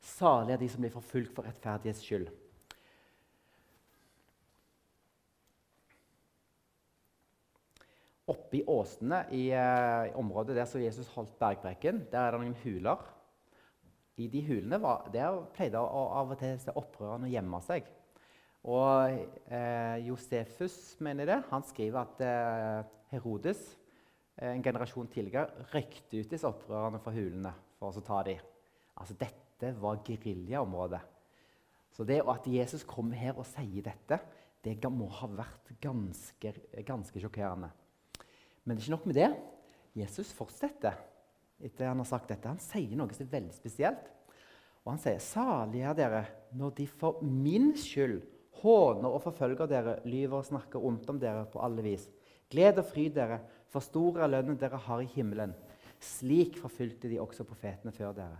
[0.00, 2.30] salig er de som blir forfulgt for rettferdighets skyld.
[8.28, 12.42] Oppe i åsene i, uh, i området der som Jesus holdt bergpreken, der er det
[12.42, 13.08] noen huler.
[14.20, 17.86] I de hulene var, der pleide å, av og til opprørerne å gjemme seg.
[18.68, 19.14] Og
[19.48, 21.38] eh, Josefus mener det.
[21.48, 23.62] Han skriver at eh, Herodes
[24.40, 28.40] Eh, en generasjon tidligere røykte ut disse opprørerne fra hulene for å ta dem.
[29.00, 31.00] Altså, dette var geriljaområdet.
[31.92, 34.20] Så det at Jesus kommer her og sier dette,
[34.64, 36.52] det må ha vært ganske,
[36.86, 37.70] ganske sjokkerende.
[38.70, 39.30] Men det er ikke nok med det.
[39.98, 40.94] Jesus fortsetter
[41.58, 42.46] etter han har sagt dette.
[42.46, 44.04] Han sier noe som er veldig spesielt.
[44.84, 46.20] Og han sier, 'Salige er dere
[46.54, 48.22] når de for min skyld
[48.62, 52.06] håner og forfølger dere, lyver og snakker ondt om dere på alle vis.'
[52.50, 55.52] Gled og fryd dere, for stor er lønnen dere har i himmelen.
[55.98, 58.38] Slik forfulgte de også profetene før dere.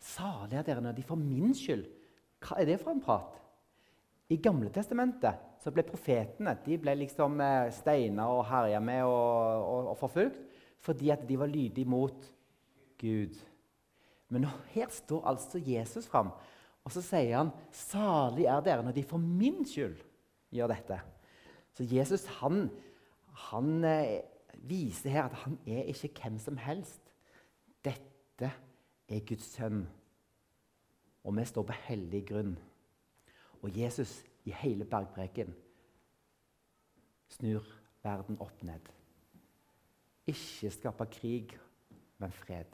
[0.00, 1.88] Salige er dere når de for min skyld
[2.44, 3.40] Hva er det for en prat?
[4.26, 9.66] I Gamle testamentet så ble profetene de ble liksom eh, steina og herja med og,
[9.66, 10.40] og, og, forfulgt
[10.82, 12.26] fordi at de var lydige mot
[13.00, 13.34] Gud.
[14.30, 16.30] Men her står altså Jesus fram,
[16.84, 19.96] og så sier han salig er dere når de for min skyld
[20.54, 21.00] gjør dette.
[21.74, 22.68] Så Jesus han,
[23.50, 24.20] han eh,
[24.66, 27.02] viser her at han er ikke hvem som helst.
[27.84, 28.52] Dette
[29.06, 29.84] er Guds sønn,
[31.26, 32.56] og vi står på hellig grunn.
[33.66, 35.50] Og Jesus i hele bergpreken
[37.34, 37.66] snur
[38.04, 38.92] verden opp ned.
[40.30, 41.56] Ikke skape krig,
[42.22, 42.70] men fred.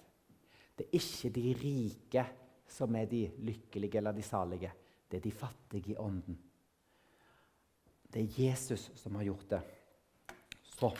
[0.77, 2.27] Det er ikke de rike
[2.69, 4.73] som er de lykkelige eller de salige.
[5.09, 6.37] Det er de fattige i ånden.
[8.13, 9.63] Det er Jesus som har gjort det.
[10.77, 10.93] Så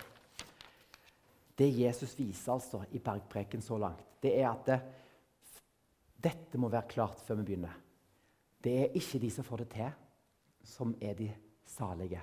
[1.59, 4.79] Det Jesus viser altså i bergpreken så langt, det er at det,
[6.25, 7.75] dette må være klart før vi begynner.
[8.63, 9.95] Det er ikke de som får det til,
[10.65, 11.29] som er de
[11.67, 12.21] salige.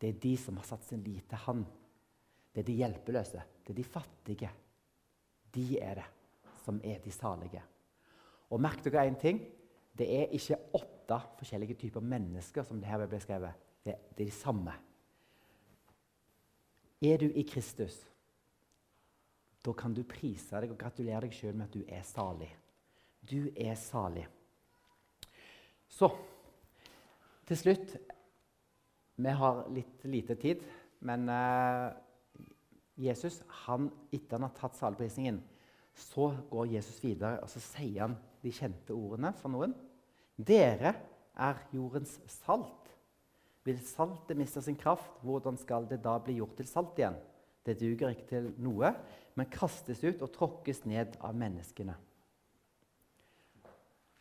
[0.00, 1.64] Det er de som har satt sin lit til Han.
[2.54, 3.42] Det er de hjelpeløse.
[3.62, 4.50] Det er de fattige.
[5.54, 6.08] De er det
[6.64, 7.62] som er de salige.
[8.50, 9.40] Og merk dere én ting.
[9.98, 13.66] Det er ikke åtte forskjellige typer mennesker som det her ble skrevet.
[13.84, 14.74] Det, det er de samme.
[17.02, 18.00] Er du i Kristus,
[19.64, 22.50] da kan du prise deg og gratulere deg sjøl med at du er salig.
[23.22, 24.26] Du er salig.
[25.88, 26.10] Så
[27.48, 27.96] til slutt
[29.18, 30.60] Vi har litt lite tid,
[31.02, 31.88] men eh,
[32.98, 35.40] Jesus, han, etter han har tatt saligprisningen,
[35.98, 38.14] så går Jesus videre og så sier han
[38.44, 39.74] de kjente ordene for noen.
[40.38, 40.94] Dere
[41.38, 42.92] er jordens salt.
[43.66, 47.18] Vil saltet miste sin kraft, hvordan skal det da bli gjort til salt igjen?
[47.66, 48.94] Det duger ikke til noe,
[49.36, 51.98] men kastes ut og tråkkes ned av menneskene.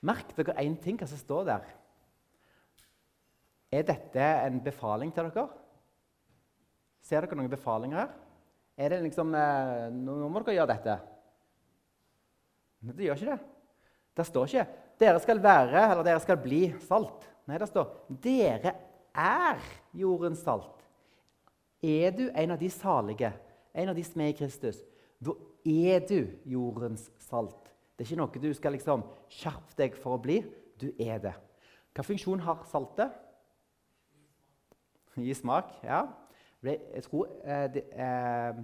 [0.05, 1.67] Merk dere én ting hva som står der.
[3.73, 5.47] Er dette en befaling til dere?
[7.03, 8.15] Ser dere noen befalinger her?
[8.77, 10.97] Er det liksom eh, Nå må dere gjøre dette.
[12.85, 13.39] Men det gjør ikke det.
[14.17, 14.67] Det står ikke
[14.97, 17.27] 'dere skal være' eller 'dere skal bli salt'.
[17.45, 18.73] Nei, det står 'dere
[19.13, 19.59] er
[19.93, 20.81] jordens salt'.
[21.83, 23.33] Er du en av de salige,
[23.73, 24.81] en av de som er i Kristus,
[25.21, 25.31] da
[25.65, 27.66] er du jordens salt.
[27.97, 30.37] Det er ikke noe du skal liksom skjerpe deg for å bli.
[30.77, 31.33] Du er det.
[31.97, 33.15] Hva funksjon har saltet?
[35.17, 35.79] Gi smak.
[35.83, 36.05] ja.
[36.61, 38.59] Jeg tror, eh, eh,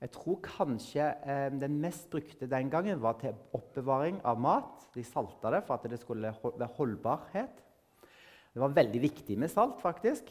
[0.00, 4.86] jeg tror kanskje eh, den mest brukte den gangen var til oppbevaring av mat.
[4.94, 7.62] De salta det for at det skulle være holdbarhet.
[8.54, 10.30] Det var veldig viktig med salt, faktisk.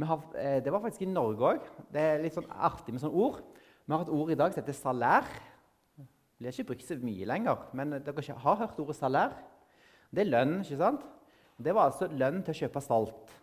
[0.00, 1.64] Har, eh, det var faktisk i Norge òg.
[1.92, 3.42] Det er litt sånn artig med sånne ord.
[3.86, 5.24] Vi har et ord i dag som heter salær.
[6.42, 9.36] Blir ikke brukt så mye lenger, men dere har hørt ordet salær?
[10.10, 11.04] Det er lønn, ikke sant?
[11.62, 13.34] Det var altså lønn til å kjøpe salt.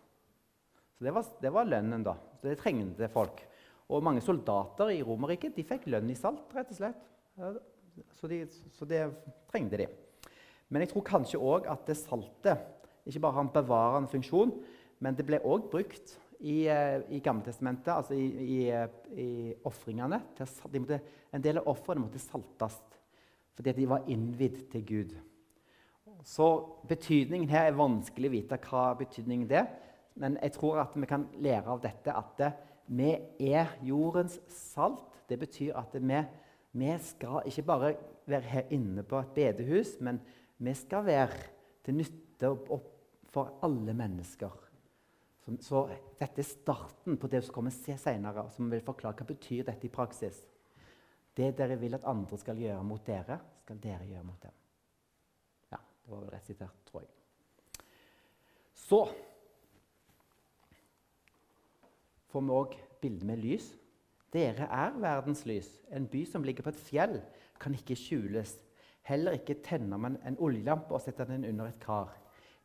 [0.98, 2.12] Så Det var, det var lønnen, da.
[2.36, 3.40] Så Det trengte folk.
[3.88, 7.00] Og mange soldater i Romerriket fikk lønn i salt, rett og slett.
[8.20, 8.42] Så, de,
[8.76, 9.00] så det
[9.48, 9.88] trengte de.
[10.68, 12.68] Men jeg tror kanskje òg at det saltet
[13.08, 14.52] ikke bare har en bevarende funksjon,
[15.00, 18.60] men det ble òg brukt i, eh, i Gammeltestamentet, altså i, i,
[19.20, 20.22] i ofringene.
[21.32, 22.80] En del av ofrene måtte saltes
[23.60, 25.10] fordi de var innvidd til Gud.
[26.24, 26.46] Så
[26.88, 29.66] betydningen her er vanskelig å vite hva betydningen er.
[30.20, 32.40] Men jeg tror at vi kan lære av dette at
[32.88, 33.10] vi
[33.52, 35.20] er jordens salt.
[35.28, 36.22] Det betyr at vi,
[36.72, 37.92] vi skal ikke bare
[38.30, 40.22] være her inne på et bedehus, men
[40.56, 41.44] vi skal være
[41.84, 42.54] til nytte
[43.30, 44.69] for alle mennesker.
[45.60, 45.82] Så,
[46.20, 49.88] dette er starten på det som kommer se senere, som vil forklare hva betyr dette
[49.88, 50.42] i praksis.
[51.36, 54.54] Det dere vil at andre skal gjøre mot dere, skal dere gjøre mot dem.
[55.72, 57.12] Ja, det var vel rett sitert, tror jeg.
[58.76, 59.04] Så
[62.30, 63.72] får vi òg bildet med lys.
[64.30, 65.70] Dere er verdens lys.
[65.90, 67.16] En by som ligger på et fjell,
[67.60, 68.54] kan ikke skjules.
[69.06, 72.12] Heller ikke tenner man en oljelampe og setter den under et kar.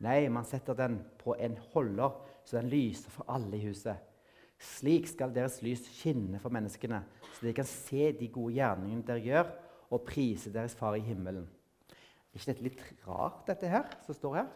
[0.04, 2.14] Nei, man setter den på en holder
[2.46, 3.98] så den lyser for alle i huset.
[4.62, 7.02] Slik skal deres lys skinne for menneskene,
[7.36, 9.54] så de kan se de gode gjerningene dere gjør,
[9.94, 11.46] og prise deres Far i himmelen.
[11.92, 14.48] Er ikke dette litt rart, dette her, som står her?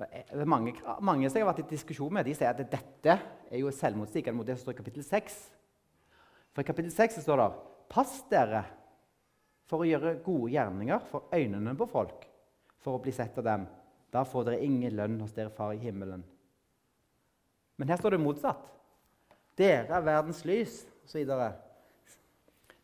[0.00, 0.72] Er mange,
[1.02, 3.16] mange som jeg har vært i diskusjon med, de sier at dette
[3.50, 5.36] er jo selvmotsigende mot det som står i kapittel 6.
[6.54, 7.48] For I kapittel 6 står det
[7.90, 8.62] Pass dere
[9.70, 12.24] for å gjøre gode gjerninger for øynene på folk,
[12.82, 13.66] for å bli sett av dem.
[14.10, 16.22] Da får dere ingen lønn hos dere far i himmelen.
[17.78, 18.66] Men her står det motsatt.
[19.58, 21.30] Dere er verdens lys, osv.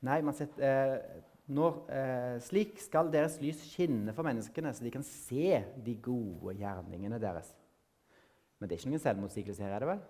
[0.06, 4.90] Nei, man setter, eh, når, eh, slik skal deres lys skinne for menneskene, så de
[4.90, 7.52] kan se de gode gjerningene deres.
[8.58, 10.00] Men det er ikke noen selvmotsigelse her, er det vel?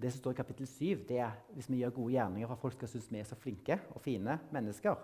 [0.00, 2.62] Det som står i kapittel 7, det er hvis vi gjør gode gjerninger for at
[2.62, 4.96] folk skal synes vi er så flinke og fine mennesker.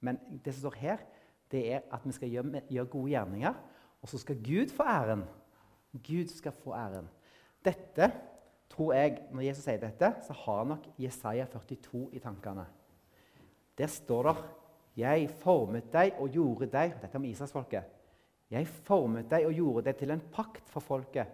[0.00, 1.04] Men det som står her,
[1.52, 3.54] det er at vi skal gjøre, gjøre gode gjerninger,
[4.02, 5.24] og så skal Gud få æren.
[5.92, 7.08] Gud skal få æren.
[7.64, 8.12] Dette
[8.70, 12.64] tror jeg, Når Jesus sier dette, så har nok Jesaja 42 i tankene.
[13.78, 14.36] Der står det
[14.96, 17.84] 'Jeg formet deg og gjorde deg' Dette om Israelsfolket.
[18.50, 21.26] 'Jeg formet deg og gjorde deg til en pakt for folket,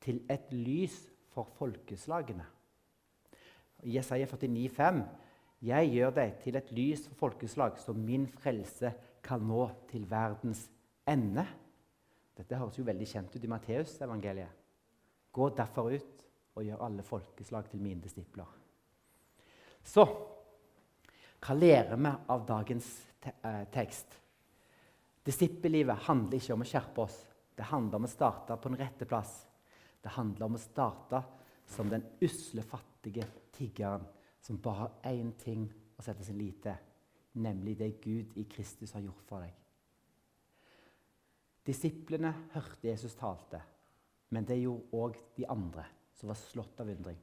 [0.00, 2.44] til et lys for folkeslagene'.
[3.84, 5.04] Jesaja 49, 49,5.:
[5.62, 8.92] 'Jeg gjør deg til et lys for folkeslag, så min frelse
[9.22, 10.64] kan nå til verdens
[11.08, 11.44] ende.
[12.36, 14.60] Dette høres jo veldig kjent ut i Matteusevangeliet.
[15.32, 16.24] Gå derfor ut
[16.56, 18.48] og gjør alle folkeslag til mine disipler.
[19.82, 20.04] Så
[21.42, 22.88] hva lærer vi av dagens
[23.22, 24.18] te eh, tekst?
[25.22, 27.16] Disippellivet handler ikke om å skjerpe oss.
[27.54, 29.34] Det handler om å starte på den rette plass.
[30.02, 31.22] Det handler om å starte
[31.72, 34.04] som den usle, fattige tiggeren
[34.42, 36.91] som bare har én ting å sette sin lit til
[37.32, 39.58] nemlig det Gud i Kristus har gjort for deg.
[41.66, 43.60] Disiplene hørte Jesus talte,
[44.34, 45.84] men det gjorde òg de andre,
[46.18, 47.18] som var slått av undring.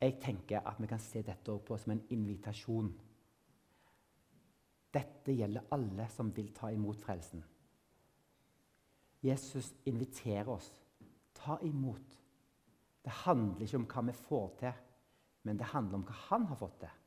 [0.00, 2.88] Jeg tenker at vi kan se dette på som en invitasjon.
[4.92, 7.44] Dette gjelder alle som vil ta imot frelsen.
[9.24, 10.68] Jesus inviterer oss.
[11.34, 12.20] Ta imot.
[13.04, 14.84] Det handler ikke om hva vi får til,
[15.46, 17.02] men det handler om hva han har fått til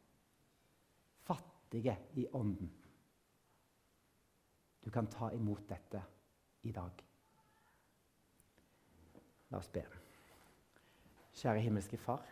[1.69, 2.71] fattige i ånden.
[4.81, 6.01] Du kan ta imot dette
[6.61, 6.91] i dag.
[9.49, 9.83] La oss be.
[11.33, 12.25] Kjære himmelske Far.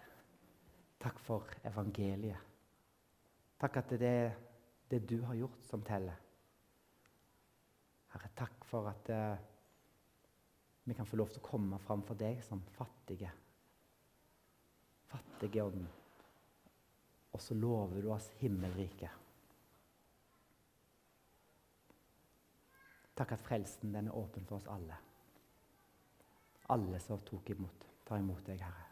[0.99, 2.37] Takk for evangeliet.
[3.59, 4.33] Takk at det er
[4.89, 6.17] det du har gjort, som teller.
[8.13, 9.37] Herre, takk for at uh,
[10.85, 13.29] vi kan få lov til å komme fram for deg som fattige.
[15.11, 15.85] Fattige ånd.
[17.33, 19.26] Og så lover du oss himmelriket.
[23.17, 24.97] Takk at frelsen den er åpen for oss alle.
[26.69, 28.86] Alle som tok imot, tar imot deg, Herre.